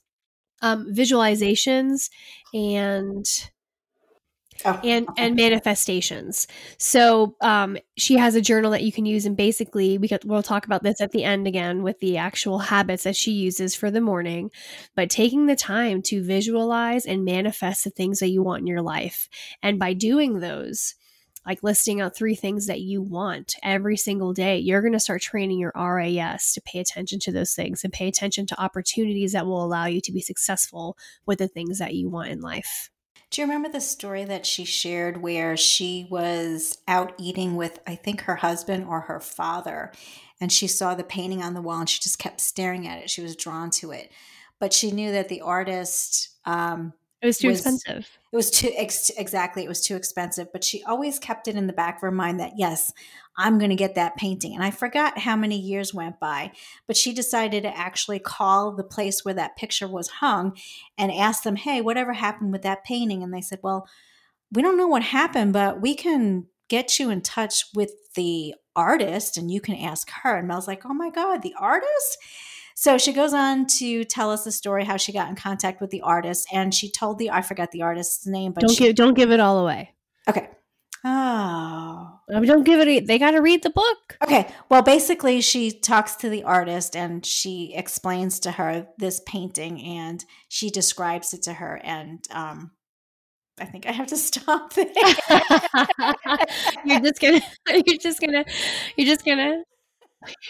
um, 0.61 0.93
visualizations 0.93 2.09
and 2.53 3.25
Oh, 4.65 4.79
and 4.83 5.07
and 5.17 5.35
manifestations. 5.35 6.47
So 6.77 7.35
um, 7.41 7.77
she 7.95 8.15
has 8.17 8.35
a 8.35 8.41
journal 8.41 8.71
that 8.71 8.83
you 8.83 8.91
can 8.91 9.05
use, 9.05 9.25
and 9.25 9.37
basically 9.37 9.97
we 9.97 10.07
could, 10.07 10.23
we'll 10.25 10.43
talk 10.43 10.65
about 10.65 10.83
this 10.83 10.99
at 10.99 11.11
the 11.11 11.23
end 11.23 11.47
again 11.47 11.83
with 11.83 11.99
the 11.99 12.17
actual 12.17 12.59
habits 12.59 13.03
that 13.03 13.15
she 13.15 13.31
uses 13.31 13.75
for 13.75 13.91
the 13.91 14.01
morning. 14.01 14.49
But 14.95 15.09
taking 15.09 15.45
the 15.45 15.55
time 15.55 16.01
to 16.03 16.23
visualize 16.23 17.05
and 17.05 17.23
manifest 17.23 17.83
the 17.83 17.91
things 17.91 18.19
that 18.19 18.29
you 18.29 18.41
want 18.41 18.61
in 18.61 18.67
your 18.67 18.81
life, 18.81 19.29
and 19.61 19.79
by 19.79 19.93
doing 19.93 20.39
those. 20.39 20.95
Like 21.47 21.63
listing 21.63 22.01
out 22.01 22.13
three 22.13 22.35
things 22.35 22.67
that 22.67 22.81
you 22.81 23.01
want 23.01 23.55
every 23.63 23.95
single 23.95 24.33
day, 24.33 24.57
you're 24.57 24.81
going 24.81 24.91
to 24.93 24.99
start 24.99 25.21
training 25.21 25.59
your 25.59 25.71
RAS 25.75 26.53
to 26.53 26.61
pay 26.61 26.79
attention 26.79 27.19
to 27.19 27.31
those 27.31 27.53
things 27.53 27.85
and 27.85 27.93
pay 27.93 28.09
attention 28.09 28.45
to 28.47 28.61
opportunities 28.61 29.31
that 29.31 29.45
will 29.45 29.63
allow 29.63 29.85
you 29.85 30.01
to 30.01 30.11
be 30.11 30.19
successful 30.19 30.97
with 31.25 31.39
the 31.39 31.47
things 31.47 31.79
that 31.79 31.95
you 31.95 32.09
want 32.09 32.29
in 32.29 32.41
life. 32.41 32.89
Do 33.31 33.41
you 33.41 33.47
remember 33.47 33.69
the 33.69 33.79
story 33.81 34.25
that 34.25 34.45
she 34.45 34.65
shared 34.65 35.21
where 35.21 35.55
she 35.55 36.07
was 36.09 36.77
out 36.87 37.13
eating 37.17 37.55
with, 37.55 37.79
I 37.87 37.95
think, 37.95 38.21
her 38.21 38.35
husband 38.35 38.85
or 38.85 39.01
her 39.01 39.19
father, 39.21 39.93
and 40.41 40.51
she 40.51 40.67
saw 40.67 40.95
the 40.95 41.03
painting 41.03 41.41
on 41.41 41.53
the 41.53 41.61
wall 41.61 41.79
and 41.79 41.89
she 41.89 41.99
just 42.01 42.19
kept 42.19 42.41
staring 42.41 42.87
at 42.87 43.01
it? 43.01 43.09
She 43.09 43.21
was 43.21 43.35
drawn 43.37 43.69
to 43.71 43.91
it. 43.91 44.11
But 44.59 44.73
she 44.73 44.91
knew 44.91 45.11
that 45.13 45.29
the 45.29 45.41
artist, 45.41 46.29
um, 46.45 46.93
It 47.21 47.25
was 47.25 47.37
too 47.37 47.49
Was- 47.49 47.59
expensive. 47.59 48.16
It 48.31 48.35
was 48.35 48.51
too, 48.51 48.71
ex- 48.75 49.11
exactly, 49.17 49.63
it 49.63 49.69
was 49.69 49.81
too 49.81 49.95
expensive. 49.95 50.47
But 50.51 50.63
she 50.63 50.83
always 50.83 51.19
kept 51.19 51.47
it 51.47 51.55
in 51.55 51.67
the 51.67 51.73
back 51.73 51.95
of 51.95 52.01
her 52.01 52.11
mind 52.11 52.39
that, 52.39 52.53
yes, 52.57 52.91
I'm 53.37 53.57
going 53.57 53.69
to 53.69 53.75
get 53.75 53.95
that 53.95 54.17
painting. 54.17 54.53
And 54.53 54.63
I 54.63 54.71
forgot 54.71 55.19
how 55.19 55.35
many 55.35 55.57
years 55.59 55.93
went 55.93 56.19
by, 56.19 56.51
but 56.87 56.97
she 56.97 57.13
decided 57.13 57.63
to 57.63 57.77
actually 57.77 58.19
call 58.19 58.71
the 58.71 58.83
place 58.83 59.23
where 59.23 59.35
that 59.35 59.55
picture 59.55 59.87
was 59.87 60.07
hung 60.07 60.57
and 60.97 61.11
ask 61.11 61.43
them, 61.43 61.55
hey, 61.55 61.81
whatever 61.81 62.13
happened 62.13 62.51
with 62.51 62.63
that 62.63 62.83
painting? 62.83 63.23
And 63.23 63.33
they 63.33 63.41
said, 63.41 63.59
well, 63.61 63.87
we 64.51 64.61
don't 64.61 64.77
know 64.77 64.87
what 64.87 65.03
happened, 65.03 65.53
but 65.53 65.81
we 65.81 65.93
can 65.93 66.47
get 66.67 66.99
you 66.99 67.09
in 67.09 67.21
touch 67.21 67.65
with 67.75 67.91
the 68.15 68.55
artist 68.75 69.37
and 69.37 69.51
you 69.51 69.61
can 69.61 69.75
ask 69.75 70.09
her. 70.23 70.37
And 70.37 70.47
Mel's 70.47 70.67
like, 70.67 70.85
oh 70.85 70.93
my 70.93 71.09
God, 71.09 71.41
the 71.41 71.55
artist? 71.59 72.17
So 72.79 72.99
she 72.99 73.11
goes 73.11 73.33
on 73.33 73.65
to 73.79 74.03
tell 74.03 74.29
us 74.29 74.43
the 74.43 74.51
story 74.51 74.83
how 74.85 74.97
she 74.97 75.11
got 75.11 75.29
in 75.29 75.35
contact 75.35 75.81
with 75.81 75.89
the 75.89 76.01
artist, 76.01 76.47
and 76.53 76.71
she 76.71 76.91
told 76.91 77.17
the 77.17 77.31
I 77.31 77.41
forgot 77.41 77.71
the 77.71 77.81
artist's 77.81 78.27
name, 78.27 78.51
but 78.51 78.61
don't 78.61 78.75
she, 78.75 78.83
give 78.83 78.95
don't 78.95 79.15
give 79.15 79.31
it 79.31 79.39
all 79.39 79.57
away. 79.57 79.95
okay. 80.29 80.49
Oh, 81.03 82.19
I 82.29 82.39
mean, 82.39 82.45
don't 82.45 82.63
give 82.63 82.79
it. 82.79 83.07
They 83.07 83.17
got 83.17 83.31
to 83.31 83.41
read 83.41 83.63
the 83.63 83.71
book. 83.71 84.17
okay. 84.23 84.47
Well, 84.69 84.83
basically, 84.83 85.41
she 85.41 85.71
talks 85.71 86.17
to 86.17 86.29
the 86.29 86.43
artist 86.43 86.95
and 86.95 87.25
she 87.25 87.73
explains 87.75 88.39
to 88.41 88.51
her 88.51 88.87
this 88.99 89.21
painting, 89.25 89.81
and 89.81 90.23
she 90.47 90.69
describes 90.69 91.33
it 91.33 91.41
to 91.43 91.53
her, 91.53 91.81
and 91.83 92.27
um, 92.29 92.69
I 93.59 93.65
think 93.65 93.87
I 93.87 93.91
have 93.91 94.07
to 94.07 94.17
stop 94.29 94.73
there. 94.73 94.85
you're 96.85 96.99
just 96.99 97.19
gonna. 97.19 97.41
You're 97.69 97.97
just 97.99 98.21
gonna. 98.21 98.45
You're 98.95 99.07
just 99.07 99.25
gonna. 99.25 99.63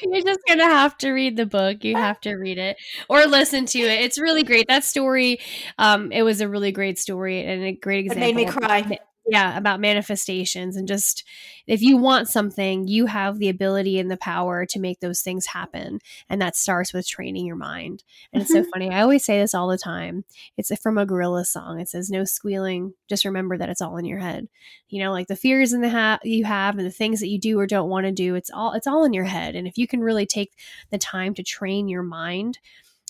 You're 0.01 0.21
just 0.23 0.39
gonna 0.47 0.65
have 0.65 0.97
to 0.99 1.11
read 1.11 1.37
the 1.37 1.45
book. 1.45 1.83
You 1.83 1.95
have 1.95 2.19
to 2.21 2.35
read 2.35 2.57
it 2.57 2.77
or 3.09 3.25
listen 3.25 3.65
to 3.67 3.79
it. 3.79 4.01
It's 4.01 4.19
really 4.19 4.43
great. 4.43 4.65
That 4.67 4.83
story, 4.83 5.39
um, 5.77 6.11
it 6.11 6.23
was 6.23 6.41
a 6.41 6.47
really 6.49 6.71
great 6.71 6.97
story 6.99 7.43
and 7.43 7.63
a 7.63 7.71
great 7.73 8.05
example. 8.05 8.29
It 8.29 8.35
made 8.35 8.45
me 8.45 8.45
cry. 8.45 8.99
Yeah, 9.29 9.57
about 9.57 9.79
manifestations 9.79 10.75
and 10.75 10.87
just 10.87 11.25
if 11.67 11.81
you 11.81 11.97
want 11.97 12.29
something, 12.29 12.87
you 12.87 13.07
have 13.07 13.39
the 13.39 13.49
ability 13.49 13.99
and 13.99 14.09
the 14.09 14.15
power 14.17 14.65
to 14.67 14.79
make 14.79 15.01
those 15.01 15.21
things 15.21 15.47
happen. 15.47 15.99
And 16.29 16.41
that 16.41 16.55
starts 16.55 16.93
with 16.93 17.05
training 17.05 17.45
your 17.45 17.57
mind. 17.57 18.05
And 18.31 18.41
it's 18.41 18.51
so 18.51 18.61
mm-hmm. 18.61 18.69
funny. 18.69 18.89
I 18.89 19.01
always 19.01 19.25
say 19.25 19.37
this 19.37 19.53
all 19.53 19.67
the 19.67 19.77
time. 19.77 20.23
It's 20.55 20.71
from 20.79 20.97
a 20.97 21.05
Gorillaz 21.05 21.47
song. 21.47 21.81
It 21.81 21.89
says, 21.89 22.09
No 22.09 22.23
squealing. 22.23 22.93
Just 23.09 23.25
remember 23.25 23.57
that 23.57 23.67
it's 23.67 23.81
all 23.81 23.97
in 23.97 24.05
your 24.05 24.19
head. 24.19 24.47
You 24.87 25.03
know, 25.03 25.11
like 25.11 25.27
the 25.27 25.35
fears 25.35 25.73
in 25.73 25.81
the 25.81 25.89
ha- 25.89 26.19
you 26.23 26.45
have 26.45 26.77
and 26.77 26.87
the 26.87 26.91
things 26.91 27.19
that 27.19 27.27
you 27.27 27.39
do 27.39 27.59
or 27.59 27.67
don't 27.67 27.89
want 27.89 28.05
to 28.05 28.13
do, 28.13 28.35
it's 28.35 28.49
all 28.49 28.71
it's 28.71 28.87
all 28.87 29.03
in 29.03 29.11
your 29.11 29.25
head. 29.25 29.55
And 29.55 29.67
if 29.67 29.77
you 29.77 29.87
can 29.87 29.99
really 29.99 30.25
take 30.25 30.53
the 30.89 30.97
time 30.97 31.33
to 31.33 31.43
train 31.43 31.89
your 31.89 32.03
mind 32.03 32.59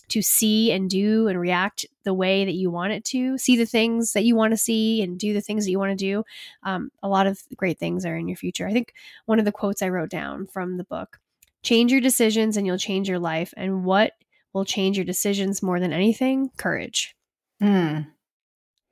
to 0.10 0.22
see 0.22 0.72
and 0.72 0.90
do 0.90 1.28
and 1.28 1.40
react 1.40 1.86
the 2.04 2.14
way 2.14 2.46
that 2.46 2.54
you 2.54 2.72
want 2.72 2.94
it 2.94 3.04
to, 3.06 3.38
see 3.38 3.58
the 3.58 3.66
things 3.66 4.14
that 4.14 4.24
you 4.24 4.36
want 4.36 4.52
to 4.52 4.58
see 4.58 5.02
and 5.02 5.20
do 5.20 5.34
the 5.34 5.42
things 5.42 5.66
that 5.66 5.72
you 5.72 5.80
want 5.80 5.92
to 5.92 6.06
do, 6.06 6.24
um, 6.64 6.90
a 7.04 7.10
lot 7.10 7.28
of 7.28 7.42
great 7.56 7.78
things 7.78 8.06
are 8.06 8.16
in 8.16 8.28
your 8.28 8.38
future. 8.38 8.68
I 8.68 8.74
think 8.74 8.94
one 9.26 9.40
of 9.40 9.46
the 9.46 9.52
quotes 9.52 9.82
I 9.82 9.90
wrote 9.90 10.10
down 10.10 10.48
from 10.48 10.78
the 10.78 10.84
book 10.84 11.20
change 11.64 11.92
your 11.92 12.02
decisions 12.02 12.56
and 12.56 12.66
you'll 12.66 12.78
change 12.78 13.10
your 13.10 13.20
life. 13.20 13.54
And 13.58 13.84
what 13.84 14.14
will 14.54 14.66
change 14.66 14.98
your 14.98 15.06
decisions 15.06 15.62
more 15.62 15.80
than 15.80 15.94
anything? 15.94 16.50
Courage. 16.58 17.16
Hmm. 17.60 18.02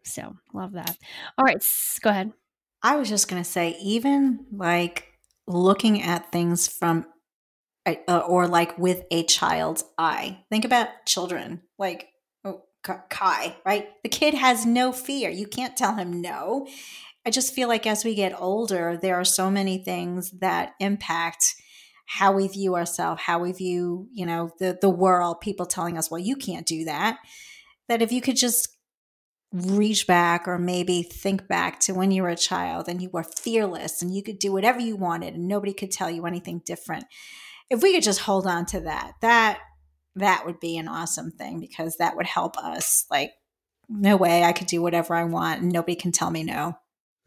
So, 0.03 0.35
love 0.53 0.73
that. 0.73 0.97
All 1.37 1.45
right, 1.45 1.63
go 2.01 2.09
ahead. 2.09 2.31
I 2.83 2.97
was 2.97 3.09
just 3.09 3.27
going 3.27 3.41
to 3.41 3.49
say, 3.49 3.77
even 3.81 4.45
like 4.51 5.13
looking 5.47 6.03
at 6.03 6.31
things 6.31 6.67
from, 6.67 7.07
uh, 7.85 8.23
or 8.27 8.47
like 8.47 8.77
with 8.77 9.03
a 9.11 9.23
child's 9.23 9.83
eye. 9.97 10.43
Think 10.49 10.65
about 10.65 10.87
children, 11.05 11.61
like 11.77 12.09
oh, 12.43 12.63
Kai, 12.83 13.55
right? 13.65 13.89
The 14.03 14.09
kid 14.09 14.33
has 14.33 14.65
no 14.65 14.91
fear. 14.91 15.29
You 15.29 15.47
can't 15.47 15.77
tell 15.77 15.95
him 15.95 16.21
no. 16.21 16.67
I 17.25 17.31
just 17.31 17.53
feel 17.53 17.67
like 17.67 17.87
as 17.87 18.05
we 18.05 18.15
get 18.15 18.39
older, 18.39 18.97
there 19.01 19.15
are 19.15 19.25
so 19.25 19.49
many 19.49 19.79
things 19.79 20.31
that 20.39 20.73
impact 20.79 21.55
how 22.07 22.31
we 22.31 22.47
view 22.47 22.75
ourselves, 22.75 23.23
how 23.23 23.39
we 23.39 23.51
view, 23.51 24.07
you 24.13 24.25
know, 24.25 24.51
the 24.59 24.77
the 24.79 24.89
world. 24.89 25.41
People 25.41 25.65
telling 25.65 25.97
us, 25.97 26.09
"Well, 26.11 26.19
you 26.19 26.35
can't 26.35 26.67
do 26.67 26.85
that." 26.85 27.17
That 27.87 28.01
if 28.01 28.11
you 28.11 28.21
could 28.21 28.35
just 28.35 28.69
reach 29.51 30.05
back 30.05 30.47
or 30.47 30.57
maybe 30.57 31.01
think 31.01 31.47
back 31.47 31.79
to 31.79 31.93
when 31.93 32.11
you 32.11 32.23
were 32.23 32.29
a 32.29 32.35
child 32.35 32.89
and 32.89 33.01
you 33.01 33.09
were 33.09 33.23
fearless 33.23 34.01
and 34.01 34.13
you 34.13 34.21
could 34.21 34.37
do 34.37 34.51
whatever 34.51 34.79
you 34.79 34.95
wanted 34.95 35.33
and 35.33 35.47
nobody 35.47 35.73
could 35.73 35.91
tell 35.91 36.09
you 36.09 36.25
anything 36.25 36.61
different. 36.65 37.05
If 37.69 37.81
we 37.81 37.93
could 37.93 38.03
just 38.03 38.21
hold 38.21 38.47
on 38.47 38.65
to 38.67 38.81
that, 38.81 39.13
that 39.21 39.59
that 40.15 40.45
would 40.45 40.59
be 40.59 40.77
an 40.77 40.87
awesome 40.87 41.31
thing 41.31 41.59
because 41.59 41.97
that 41.97 42.15
would 42.15 42.25
help 42.25 42.57
us 42.57 43.05
like 43.11 43.31
no 43.89 44.15
way 44.15 44.43
I 44.43 44.53
could 44.53 44.67
do 44.67 44.81
whatever 44.81 45.13
I 45.13 45.25
want 45.25 45.61
and 45.61 45.71
nobody 45.71 45.95
can 45.95 46.11
tell 46.11 46.31
me 46.31 46.43
no. 46.43 46.77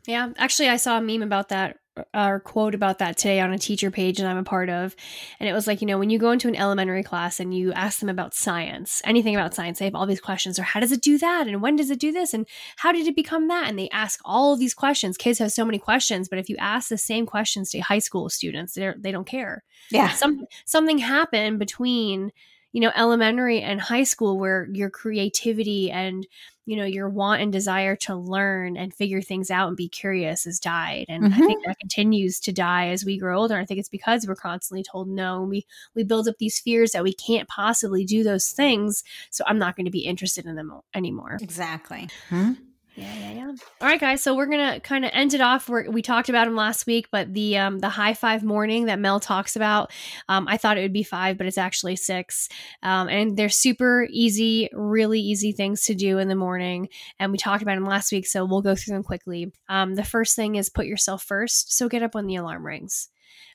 Yeah, 0.06 0.30
actually, 0.38 0.68
I 0.68 0.76
saw 0.76 0.98
a 0.98 1.02
meme 1.02 1.22
about 1.22 1.50
that 1.50 1.76
or 2.14 2.40
quote 2.40 2.74
about 2.74 2.98
that 2.98 3.16
today 3.16 3.40
on 3.40 3.52
a 3.52 3.58
teacher 3.58 3.90
page 3.90 4.18
that 4.18 4.26
I'm 4.26 4.36
a 4.36 4.44
part 4.44 4.68
of. 4.68 4.94
And 5.40 5.48
it 5.48 5.52
was 5.52 5.66
like, 5.66 5.80
you 5.80 5.86
know, 5.86 5.98
when 5.98 6.10
you 6.10 6.18
go 6.18 6.30
into 6.30 6.48
an 6.48 6.56
elementary 6.56 7.02
class 7.02 7.40
and 7.40 7.54
you 7.54 7.72
ask 7.72 8.00
them 8.00 8.08
about 8.08 8.34
science, 8.34 9.02
anything 9.04 9.34
about 9.34 9.54
science, 9.54 9.78
they 9.78 9.84
have 9.84 9.94
all 9.94 10.06
these 10.06 10.20
questions 10.20 10.58
or 10.58 10.62
how 10.62 10.80
does 10.80 10.92
it 10.92 11.02
do 11.02 11.18
that? 11.18 11.46
And 11.46 11.62
when 11.62 11.76
does 11.76 11.90
it 11.90 12.00
do 12.00 12.12
this? 12.12 12.34
And 12.34 12.46
how 12.76 12.92
did 12.92 13.06
it 13.06 13.16
become 13.16 13.48
that? 13.48 13.68
And 13.68 13.78
they 13.78 13.88
ask 13.90 14.20
all 14.24 14.52
of 14.52 14.58
these 14.58 14.74
questions. 14.74 15.16
Kids 15.16 15.38
have 15.38 15.52
so 15.52 15.64
many 15.64 15.78
questions, 15.78 16.28
but 16.28 16.38
if 16.38 16.48
you 16.48 16.56
ask 16.58 16.88
the 16.88 16.98
same 16.98 17.26
questions 17.26 17.70
to 17.70 17.80
high 17.80 17.98
school 17.98 18.28
students, 18.28 18.74
they 18.74 18.92
they 18.98 19.12
don't 19.12 19.26
care. 19.26 19.64
Yeah. 19.90 20.10
Some 20.10 20.46
something 20.64 20.98
happened 20.98 21.58
between 21.58 22.32
you 22.72 22.80
know 22.80 22.92
elementary 22.96 23.60
and 23.60 23.80
high 23.80 24.04
school 24.04 24.38
where 24.38 24.68
your 24.72 24.90
creativity 24.90 25.90
and 25.90 26.26
you 26.68 26.76
know 26.76 26.84
your 26.84 27.08
want 27.08 27.40
and 27.42 27.50
desire 27.52 27.96
to 27.96 28.14
learn 28.14 28.76
and 28.76 28.92
figure 28.94 29.22
things 29.22 29.50
out 29.50 29.68
and 29.68 29.76
be 29.76 29.88
curious 29.88 30.44
has 30.44 30.60
died 30.60 31.06
and 31.08 31.24
i 31.24 31.28
Mhm. 31.28 31.46
think 31.46 31.64
that 31.64 31.78
continues 31.80 32.38
to 32.40 32.52
die 32.52 32.88
as 32.88 33.04
we 33.04 33.18
grow 33.18 33.40
older 33.40 33.56
i 33.56 33.64
think 33.64 33.80
it's 33.80 33.88
because 33.88 34.26
we're 34.26 34.34
constantly 34.36 34.82
told 34.82 35.08
no 35.08 35.40
and 35.40 35.50
we 35.50 35.66
we 35.94 36.04
build 36.04 36.28
up 36.28 36.36
these 36.38 36.60
fears 36.60 36.92
that 36.92 37.02
we 37.02 37.12
can't 37.14 37.48
possibly 37.48 38.04
do 38.04 38.22
those 38.22 38.50
things 38.50 39.02
so 39.30 39.42
i'm 39.46 39.58
not 39.58 39.76
going 39.76 39.86
to 39.86 39.90
be 39.90 40.04
interested 40.04 40.44
in 40.46 40.56
them 40.56 40.70
anymore 40.94 41.38
Exactly. 41.40 42.08
Hmm? 42.28 42.52
Yeah, 42.98 43.14
yeah, 43.14 43.32
yeah. 43.32 43.52
All 43.80 43.86
right, 43.88 44.00
guys. 44.00 44.22
So 44.22 44.34
we're 44.34 44.46
gonna 44.46 44.80
kind 44.80 45.04
of 45.04 45.12
end 45.14 45.32
it 45.32 45.40
off. 45.40 45.68
We're, 45.68 45.88
we 45.88 46.02
talked 46.02 46.28
about 46.28 46.48
him 46.48 46.56
last 46.56 46.84
week, 46.86 47.08
but 47.12 47.32
the 47.32 47.56
um, 47.56 47.78
the 47.78 47.88
high 47.88 48.14
five 48.14 48.42
morning 48.42 48.86
that 48.86 48.98
Mel 48.98 49.20
talks 49.20 49.54
about, 49.54 49.92
um, 50.28 50.48
I 50.48 50.56
thought 50.56 50.78
it 50.78 50.82
would 50.82 50.92
be 50.92 51.04
five, 51.04 51.38
but 51.38 51.46
it's 51.46 51.58
actually 51.58 51.94
six. 51.94 52.48
Um, 52.82 53.08
and 53.08 53.36
they're 53.36 53.48
super 53.48 54.08
easy, 54.10 54.68
really 54.72 55.20
easy 55.20 55.52
things 55.52 55.84
to 55.84 55.94
do 55.94 56.18
in 56.18 56.28
the 56.28 56.34
morning. 56.34 56.88
And 57.20 57.30
we 57.30 57.38
talked 57.38 57.62
about 57.62 57.76
them 57.76 57.86
last 57.86 58.10
week, 58.10 58.26
so 58.26 58.44
we'll 58.44 58.62
go 58.62 58.74
through 58.74 58.94
them 58.94 59.04
quickly. 59.04 59.52
Um, 59.68 59.94
the 59.94 60.04
first 60.04 60.34
thing 60.34 60.56
is 60.56 60.68
put 60.68 60.86
yourself 60.86 61.22
first. 61.22 61.72
So 61.76 61.88
get 61.88 62.02
up 62.02 62.14
when 62.16 62.26
the 62.26 62.36
alarm 62.36 62.66
rings. 62.66 63.10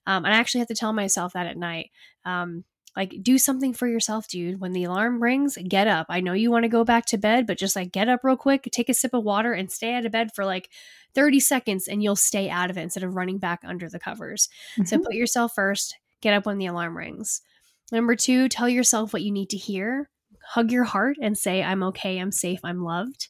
Um, 0.07 0.23
and 0.25 0.33
I 0.33 0.37
actually 0.37 0.59
have 0.59 0.67
to 0.69 0.75
tell 0.75 0.93
myself 0.93 1.33
that 1.33 1.47
at 1.47 1.57
night. 1.57 1.91
Um, 2.25 2.63
like 2.95 3.15
do 3.23 3.37
something 3.37 3.73
for 3.73 3.87
yourself 3.87 4.27
dude. 4.27 4.59
When 4.59 4.71
the 4.73 4.83
alarm 4.83 5.21
rings 5.21 5.57
get 5.67 5.87
up. 5.87 6.07
I 6.09 6.21
know 6.21 6.33
you 6.33 6.51
want 6.51 6.63
to 6.63 6.69
go 6.69 6.83
back 6.83 7.05
to 7.07 7.17
bed 7.17 7.47
but 7.47 7.57
just 7.57 7.75
like 7.75 7.91
get 7.91 8.07
up 8.09 8.21
real 8.23 8.37
quick 8.37 8.67
take 8.71 8.89
a 8.89 8.93
sip 8.93 9.13
of 9.13 9.23
water 9.23 9.53
and 9.53 9.71
stay 9.71 9.93
out 9.93 10.05
of 10.05 10.11
bed 10.11 10.31
for 10.35 10.45
like 10.45 10.69
30 11.15 11.39
seconds 11.39 11.87
and 11.87 12.01
you'll 12.03 12.15
stay 12.15 12.49
out 12.49 12.69
of 12.69 12.77
it 12.77 12.81
instead 12.81 13.03
of 13.03 13.15
running 13.15 13.37
back 13.39 13.61
under 13.63 13.89
the 13.89 13.99
covers. 13.99 14.49
So 14.85 14.97
Mhm. 14.97 15.03
put 15.05 15.13
yourself 15.15 15.53
first 15.55 15.95
get 16.21 16.33
up 16.33 16.45
when 16.45 16.57
the 16.57 16.67
alarm 16.67 16.95
rings. 16.97 17.41
Number 17.91 18.15
two 18.15 18.47
tell 18.49 18.69
yourself 18.69 19.11
what 19.13 19.23
you 19.23 19.31
need 19.31 19.49
to 19.49 19.57
hear. 19.57 20.09
Hug 20.45 20.71
your 20.71 20.83
heart 20.83 21.17
and 21.21 21.37
say 21.37 21.63
i'm 21.63 21.81
okay 21.83 22.17
i'm 22.17 22.31
safe 22.31 22.59
i'm 22.63 22.83
loved 22.83 23.29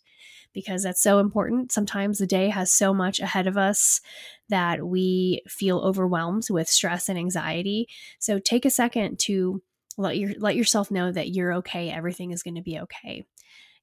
because 0.54 0.84
that's 0.84 1.02
so 1.02 1.20
important. 1.20 1.72
Sometimes 1.72 2.18
the 2.18 2.28
day 2.28 2.50
has 2.50 2.72
so 2.72 2.94
much 2.94 3.20
ahead 3.20 3.48
of 3.48 3.58
us 3.58 4.02
that 4.50 4.86
we 4.86 5.42
feel 5.48 5.80
overwhelmed 5.80 6.48
with 6.50 6.70
stress 6.70 7.10
and 7.10 7.18
anxiety. 7.18 7.88
So 8.20 8.40
take 8.40 8.66
a 8.66 8.70
second 8.70 9.20
to 9.20 9.62
let 9.98 10.18
your 10.18 10.32
let 10.40 10.56
yourself 10.56 10.90
know 10.92 11.12
that 11.12 11.30
you're 11.30 11.54
okay. 11.56 11.90
Everything 11.90 12.32
is 12.32 12.44
going 12.44 12.56
to 12.56 12.62
be 12.62 12.80
okay. 12.80 13.26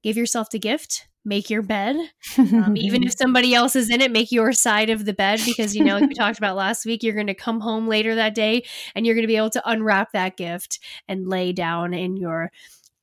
give 0.03 0.17
yourself 0.17 0.51
the 0.51 0.59
gift 0.59 1.07
make 1.25 1.51
your 1.51 1.63
bed 1.63 1.97
um, 2.39 2.77
even 2.77 3.03
if 3.03 3.13
somebody 3.19 3.55
else 3.55 3.77
is 3.77 3.91
in 3.91 4.01
it 4.01 4.11
make 4.11 4.33
your 4.33 4.53
side 4.53 4.89
of 4.89 5.05
the 5.05 5.13
bed 5.13 5.39
because 5.45 5.77
you 5.77 5.85
know 5.85 5.99
like 5.99 6.09
we 6.09 6.15
talked 6.15 6.39
about 6.39 6.57
last 6.57 6.87
week 6.87 7.03
you're 7.03 7.15
going 7.15 7.27
to 7.27 7.35
come 7.35 7.61
home 7.61 7.87
later 7.87 8.15
that 8.15 8.35
day 8.35 8.65
and 8.95 9.05
you're 9.05 9.15
going 9.15 9.23
to 9.23 9.29
be 9.29 9.37
able 9.37 9.51
to 9.51 9.69
unwrap 9.69 10.13
that 10.13 10.37
gift 10.37 10.81
and 11.09 11.29
lay 11.29 11.53
down 11.53 11.93
in 11.93 12.17
your 12.17 12.51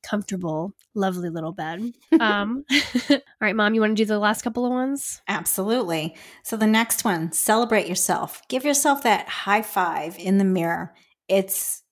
comfortable 0.08 0.72
lovely 0.94 1.28
little 1.28 1.52
bed 1.52 1.92
um 2.20 2.64
all 3.10 3.18
right 3.40 3.56
mom 3.56 3.74
you 3.74 3.80
want 3.80 3.96
to 3.96 4.02
do 4.02 4.06
the 4.06 4.18
last 4.18 4.42
couple 4.42 4.64
of 4.64 4.72
ones 4.72 5.20
Absolutely. 5.28 6.16
So 6.42 6.56
the 6.56 6.66
next 6.66 7.04
one, 7.04 7.32
celebrate 7.32 7.86
yourself. 7.86 8.42
Give 8.48 8.64
yourself 8.64 9.02
that 9.02 9.28
high 9.28 9.62
five 9.62 10.16
in 10.18 10.38
the 10.38 10.44
mirror. 10.44 10.94
It's 11.28 11.82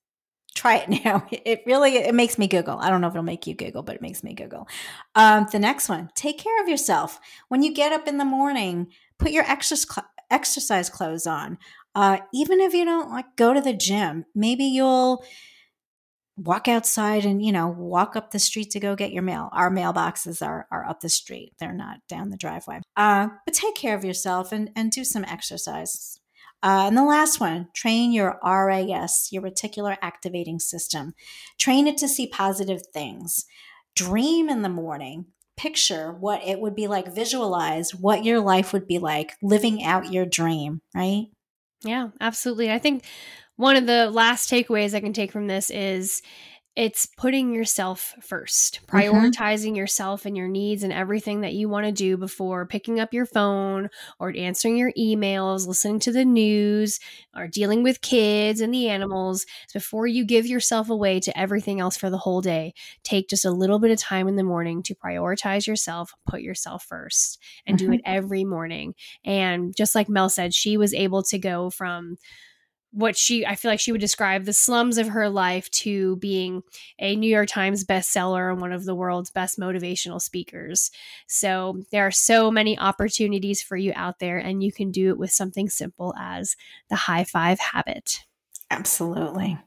try 0.55 0.77
it 0.77 0.89
now. 1.05 1.27
It 1.31 1.63
really 1.67 1.97
it 1.97 2.15
makes 2.15 2.39
me 2.39 2.47
giggle. 2.47 2.79
I 2.79 2.91
don't 2.91 3.01
know 3.01 3.09
if 3.09 3.13
it'll 3.13 3.23
make 3.23 3.47
you 3.47 3.55
giggle, 3.55 3.83
but 3.83 3.97
it 3.97 4.03
makes 4.03 4.25
me 4.25 4.35
giggle. 4.35 4.69
Um, 5.15 5.47
the 5.53 5.59
next 5.59 5.89
one, 5.89 6.11
take 6.15 6.39
care 6.39 6.63
of 6.63 6.69
yourself. 6.69 7.21
When 7.49 7.63
you 7.63 7.75
get 7.75 7.93
up 7.93 8.09
in 8.09 8.19
the 8.19 8.25
morning, 8.25 8.89
put 9.19 9.33
your 9.33 9.45
exercise 9.45 10.05
exercise 10.29 10.91
clothes 10.91 11.27
on. 11.27 11.57
Uh, 11.95 12.19
even 12.35 12.61
if 12.61 12.75
you 12.75 12.85
don't 12.85 13.11
like 13.11 13.37
go 13.37 13.55
to 13.55 13.61
the 13.61 13.73
gym, 13.73 14.25
maybe 14.35 14.65
you'll 14.65 15.25
walk 16.37 16.69
outside 16.69 17.25
and 17.25 17.45
you 17.45 17.53
know 17.53 17.69
walk 17.69 18.17
up 18.17 18.31
the 18.31 18.39
street 18.39 18.71
to 18.71 18.81
go 18.81 18.97
get 18.97 19.13
your 19.13 19.23
mail. 19.23 19.49
Our 19.53 19.71
mailboxes 19.71 20.47
are 20.47 20.67
are 20.71 20.87
up 20.87 21.01
the 21.01 21.09
street. 21.09 21.53
They're 21.59 21.73
not 21.73 21.99
down 22.09 22.31
the 22.31 22.37
driveway. 22.37 22.81
Uh, 22.97 23.29
but 23.45 23.55
take 23.55 23.75
care 23.75 23.97
of 23.97 24.05
yourself 24.05 24.53
and 24.53 24.71
and 24.77 24.91
do 24.91 25.05
some 25.05 25.25
exercise. 25.25 26.21
Uh, 26.63 26.87
and 26.89 26.97
the 26.97 27.05
last 27.05 27.39
one 27.39 27.69
train 27.75 28.13
your 28.13 28.39
RAS 28.43 29.29
your 29.31 29.43
reticular 29.43 29.97
activating 30.03 30.59
system. 30.59 31.15
Train 31.59 31.87
it 31.87 31.97
to 31.99 32.09
see 32.09 32.27
positive 32.27 32.83
things. 32.93 33.47
Dream 33.95 34.49
in 34.49 34.63
the 34.63 34.69
morning. 34.69 35.27
Picture 35.57 36.13
what 36.13 36.47
it 36.47 36.61
would 36.61 36.75
be 36.75 36.87
like. 36.87 37.15
Visualize 37.15 37.95
what 37.95 38.25
your 38.25 38.41
life 38.41 38.75
would 38.75 38.87
be 38.87 38.99
like 38.99 39.33
living 39.43 39.83
out 39.83 40.13
your 40.13 40.27
dream 40.27 40.83
right? 40.95 41.27
Yeah, 41.83 42.09
absolutely. 42.21 42.71
I 42.71 42.79
think 42.79 43.05
one 43.57 43.77
of 43.77 43.87
the 43.87 44.11
last 44.11 44.51
takeaways 44.51 44.95
I 44.95 45.01
can 45.01 45.13
take 45.13 45.33
from 45.33 45.47
this 45.47 45.71
is 45.71 46.23
it's 46.77 47.07
putting 47.07 47.55
yourself 47.55 48.15
first, 48.21 48.81
mm-hmm. 48.87 48.97
prioritizing 48.97 49.75
yourself 49.75 50.27
and 50.27 50.37
your 50.37 50.47
needs 50.47 50.83
and 50.83 50.93
everything 50.93 51.41
that 51.41 51.55
you 51.55 51.71
want 51.71 51.87
to 51.87 51.93
do 51.93 52.19
before 52.19 52.67
picking 52.67 53.01
up 53.01 53.15
your 53.15 53.25
phone 53.25 53.89
or 54.21 54.35
answering 54.37 54.77
your 54.77 54.93
emails, 54.93 55.67
listening 55.67 55.99
to 56.01 56.13
the 56.13 56.25
news, 56.25 57.01
or 57.35 57.49
dealing 57.49 57.83
with 57.83 58.03
kids 58.03 58.61
and 58.61 58.75
the 58.75 58.91
animals. 58.91 59.47
Before 59.73 60.07
you 60.07 60.27
give 60.27 60.45
yourself 60.45 60.91
away 60.91 61.19
to 61.21 61.39
everything 61.39 61.81
else 61.81 61.97
for 61.97 62.11
the 62.11 62.19
whole 62.19 62.43
day, 62.43 62.75
take 63.03 63.31
just 63.31 63.47
a 63.47 63.51
little 63.51 63.79
bit 63.79 63.91
of 63.91 63.99
time 63.99 64.29
in 64.29 64.37
the 64.37 64.45
morning 64.45 64.83
to 64.83 64.95
prioritize 64.95 65.67
yourself, 65.67 66.13
put 66.29 66.43
yourself 66.43 66.85
first, 66.85 67.39
and 67.67 67.79
do 67.79 67.87
mm-hmm. 67.87 67.95
it 67.95 68.01
every 68.05 68.45
morning. 68.45 68.95
And 69.25 69.75
just 69.75 69.95
like 69.95 70.11
Mel 70.11 70.29
said, 70.29 70.53
she 70.53 70.77
was 70.77 70.93
able 70.93 71.23
to 71.23 71.39
go 71.39 71.71
from 71.71 72.17
what 72.97 73.17
she 73.17 73.45
I 73.45 73.55
feel 73.57 73.71
like 73.71 73.79
she 73.79 73.93
would 73.93 74.01
describe 74.01 74.45
the 74.45 74.53
slums 74.53 74.97
of 74.97 75.09
her 75.09 75.29
life 75.29 75.71
to 75.71 76.17
being 76.17 76.63
a 76.99 77.15
New 77.15 77.31
York 77.31 77.49
Times 77.49 77.85
bestseller 77.85 78.51
and 78.51 78.61
one 78.61 78.73
of 78.73 78.87
the 78.87 78.95
world's 78.95 79.31
best 79.31 79.59
motivational 79.59 80.21
speakers. 80.21 80.91
So 81.27 81.83
there 81.93 82.07
are 82.07 82.11
so 82.11 82.51
many 82.51 82.79
opportunities 82.79 83.61
for 83.61 83.77
you 83.77 83.93
out 83.95 84.19
there 84.19 84.39
and 84.39 84.63
you 84.63 84.73
can 84.73 84.91
do 84.91 85.11
it 85.11 85.19
with 85.19 85.31
something 85.31 85.69
simple 85.69 86.15
as 86.19 86.57
the 86.89 86.97
high 86.97 87.25
five 87.25 87.61
habit. 87.61 88.25
absolutely 88.71 89.59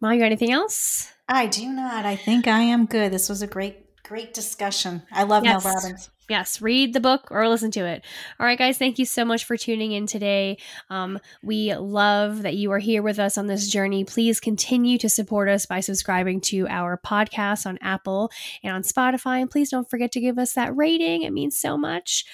Mom, 0.00 0.12
you 0.12 0.18
got 0.18 0.26
anything 0.26 0.52
else? 0.52 1.12
I 1.28 1.46
do 1.46 1.72
not. 1.72 2.04
I 2.04 2.14
think 2.14 2.46
I 2.46 2.60
am 2.60 2.84
good. 2.86 3.10
This 3.12 3.28
was 3.28 3.40
a 3.42 3.46
great, 3.46 4.02
great 4.02 4.34
discussion. 4.34 5.02
I 5.10 5.22
love 5.24 5.44
Yes. 5.44 5.64
Mel 5.64 5.74
Robbins. 5.74 6.10
Yes, 6.28 6.60
read 6.60 6.92
the 6.92 7.00
book 7.00 7.28
or 7.30 7.48
listen 7.48 7.70
to 7.72 7.86
it. 7.86 8.04
All 8.40 8.46
right, 8.46 8.58
guys, 8.58 8.78
thank 8.78 8.98
you 8.98 9.04
so 9.04 9.24
much 9.24 9.44
for 9.44 9.56
tuning 9.56 9.92
in 9.92 10.06
today. 10.06 10.58
Um, 10.90 11.20
we 11.42 11.72
love 11.74 12.42
that 12.42 12.56
you 12.56 12.72
are 12.72 12.80
here 12.80 13.02
with 13.02 13.20
us 13.20 13.38
on 13.38 13.46
this 13.46 13.68
journey. 13.68 14.04
Please 14.04 14.40
continue 14.40 14.98
to 14.98 15.08
support 15.08 15.48
us 15.48 15.66
by 15.66 15.78
subscribing 15.78 16.40
to 16.42 16.66
our 16.68 16.98
podcast 16.98 17.64
on 17.64 17.78
Apple 17.80 18.32
and 18.64 18.74
on 18.74 18.82
Spotify. 18.82 19.40
And 19.40 19.50
please 19.50 19.70
don't 19.70 19.88
forget 19.88 20.10
to 20.12 20.20
give 20.20 20.36
us 20.38 20.54
that 20.54 20.76
rating, 20.76 21.22
it 21.22 21.32
means 21.32 21.56
so 21.56 21.78
much. 21.78 22.24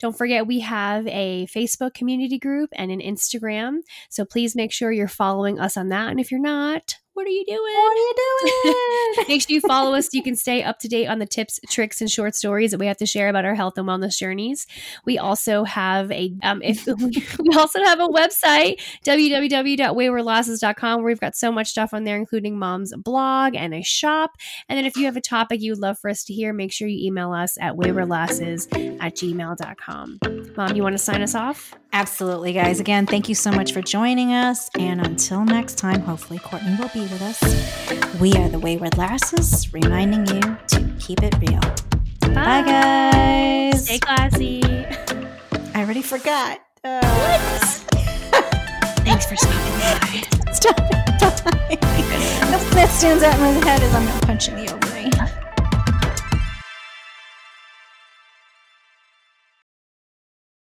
Don't 0.00 0.16
forget, 0.16 0.46
we 0.46 0.60
have 0.60 1.06
a 1.08 1.46
Facebook 1.46 1.92
community 1.92 2.38
group 2.38 2.70
and 2.74 2.90
an 2.90 3.00
Instagram. 3.00 3.78
So 4.10 4.24
please 4.24 4.54
make 4.54 4.72
sure 4.72 4.92
you're 4.92 5.08
following 5.08 5.58
us 5.58 5.76
on 5.76 5.88
that. 5.88 6.10
And 6.10 6.20
if 6.20 6.30
you're 6.30 6.40
not, 6.40 6.94
what 7.18 7.26
are 7.26 7.30
you 7.30 7.44
doing? 7.46 7.58
What 7.58 7.92
are 7.92 7.96
you 7.96 9.14
doing? 9.16 9.26
Make 9.28 9.42
sure 9.42 9.54
you 9.54 9.60
follow 9.60 9.92
us 9.96 10.04
so 10.04 10.10
you 10.12 10.22
can 10.22 10.36
stay 10.36 10.62
up 10.62 10.78
to 10.78 10.88
date 10.88 11.08
on 11.08 11.18
the 11.18 11.26
tips, 11.26 11.58
tricks, 11.68 12.00
and 12.00 12.08
short 12.08 12.36
stories 12.36 12.70
that 12.70 12.78
we 12.78 12.86
have 12.86 12.96
to 12.98 13.06
share 13.06 13.28
about 13.28 13.44
our 13.44 13.56
health 13.56 13.76
and 13.76 13.88
wellness 13.88 14.16
journeys. 14.16 14.68
We 15.04 15.18
also 15.18 15.64
have 15.64 16.12
a 16.12 16.32
um, 16.44 16.62
if 16.62 16.86
we 16.86 17.56
also 17.56 17.82
have 17.82 17.98
a 17.98 18.06
website 18.06 18.80
www.waywardlasses.com 19.04 20.96
where 20.98 21.06
we've 21.06 21.18
got 21.18 21.34
so 21.34 21.50
much 21.50 21.70
stuff 21.70 21.92
on 21.92 22.04
there, 22.04 22.16
including 22.16 22.56
mom's 22.56 22.94
blog 22.94 23.56
and 23.56 23.74
a 23.74 23.82
shop. 23.82 24.36
And 24.68 24.78
then 24.78 24.84
if 24.86 24.96
you 24.96 25.06
have 25.06 25.16
a 25.16 25.20
topic 25.20 25.60
you 25.60 25.72
would 25.72 25.80
love 25.80 25.98
for 25.98 26.08
us 26.08 26.22
to 26.24 26.32
hear, 26.32 26.52
make 26.52 26.70
sure 26.70 26.86
you 26.86 27.04
email 27.04 27.32
us 27.32 27.58
at 27.60 27.74
waywardlasses 27.74 28.68
at 29.00 29.16
gmail.com. 29.16 30.20
Mom, 30.56 30.76
you 30.76 30.84
want 30.84 30.94
to 30.94 30.98
sign 30.98 31.22
us 31.22 31.34
off? 31.34 31.74
Absolutely, 31.92 32.52
guys. 32.52 32.78
Again, 32.78 33.06
thank 33.06 33.28
you 33.28 33.34
so 33.34 33.50
much 33.50 33.72
for 33.72 33.82
joining 33.82 34.32
us. 34.32 34.70
And 34.78 35.04
until 35.04 35.44
next 35.44 35.78
time, 35.78 36.00
hopefully 36.02 36.38
Courtney 36.38 36.76
will 36.78 36.88
be 36.88 37.07
with 37.10 37.22
us. 37.22 38.20
We 38.20 38.32
are 38.34 38.48
the 38.48 38.58
Wayward 38.58 38.96
Lasses, 38.96 39.72
reminding 39.72 40.26
you 40.26 40.56
to 40.68 40.94
keep 40.98 41.22
it 41.22 41.34
real. 41.38 41.60
Bye, 42.34 42.62
guys. 42.62 43.84
Stay 43.84 43.98
classy. 43.98 44.62
I 45.74 45.82
already 45.82 46.02
forgot. 46.02 46.60
Uh, 46.84 47.00
Thanks 49.04 49.26
for 49.26 49.36
stopping 49.36 49.78
by. 49.80 50.52
stop. 50.52 50.76
That 52.78 52.90
stands 52.90 53.24
out 53.24 53.34
in 53.34 53.40
my 53.40 53.48
head 53.66 53.82
as 53.82 53.92
I'm 53.92 54.20
punching 54.20 54.54
the 54.54 54.68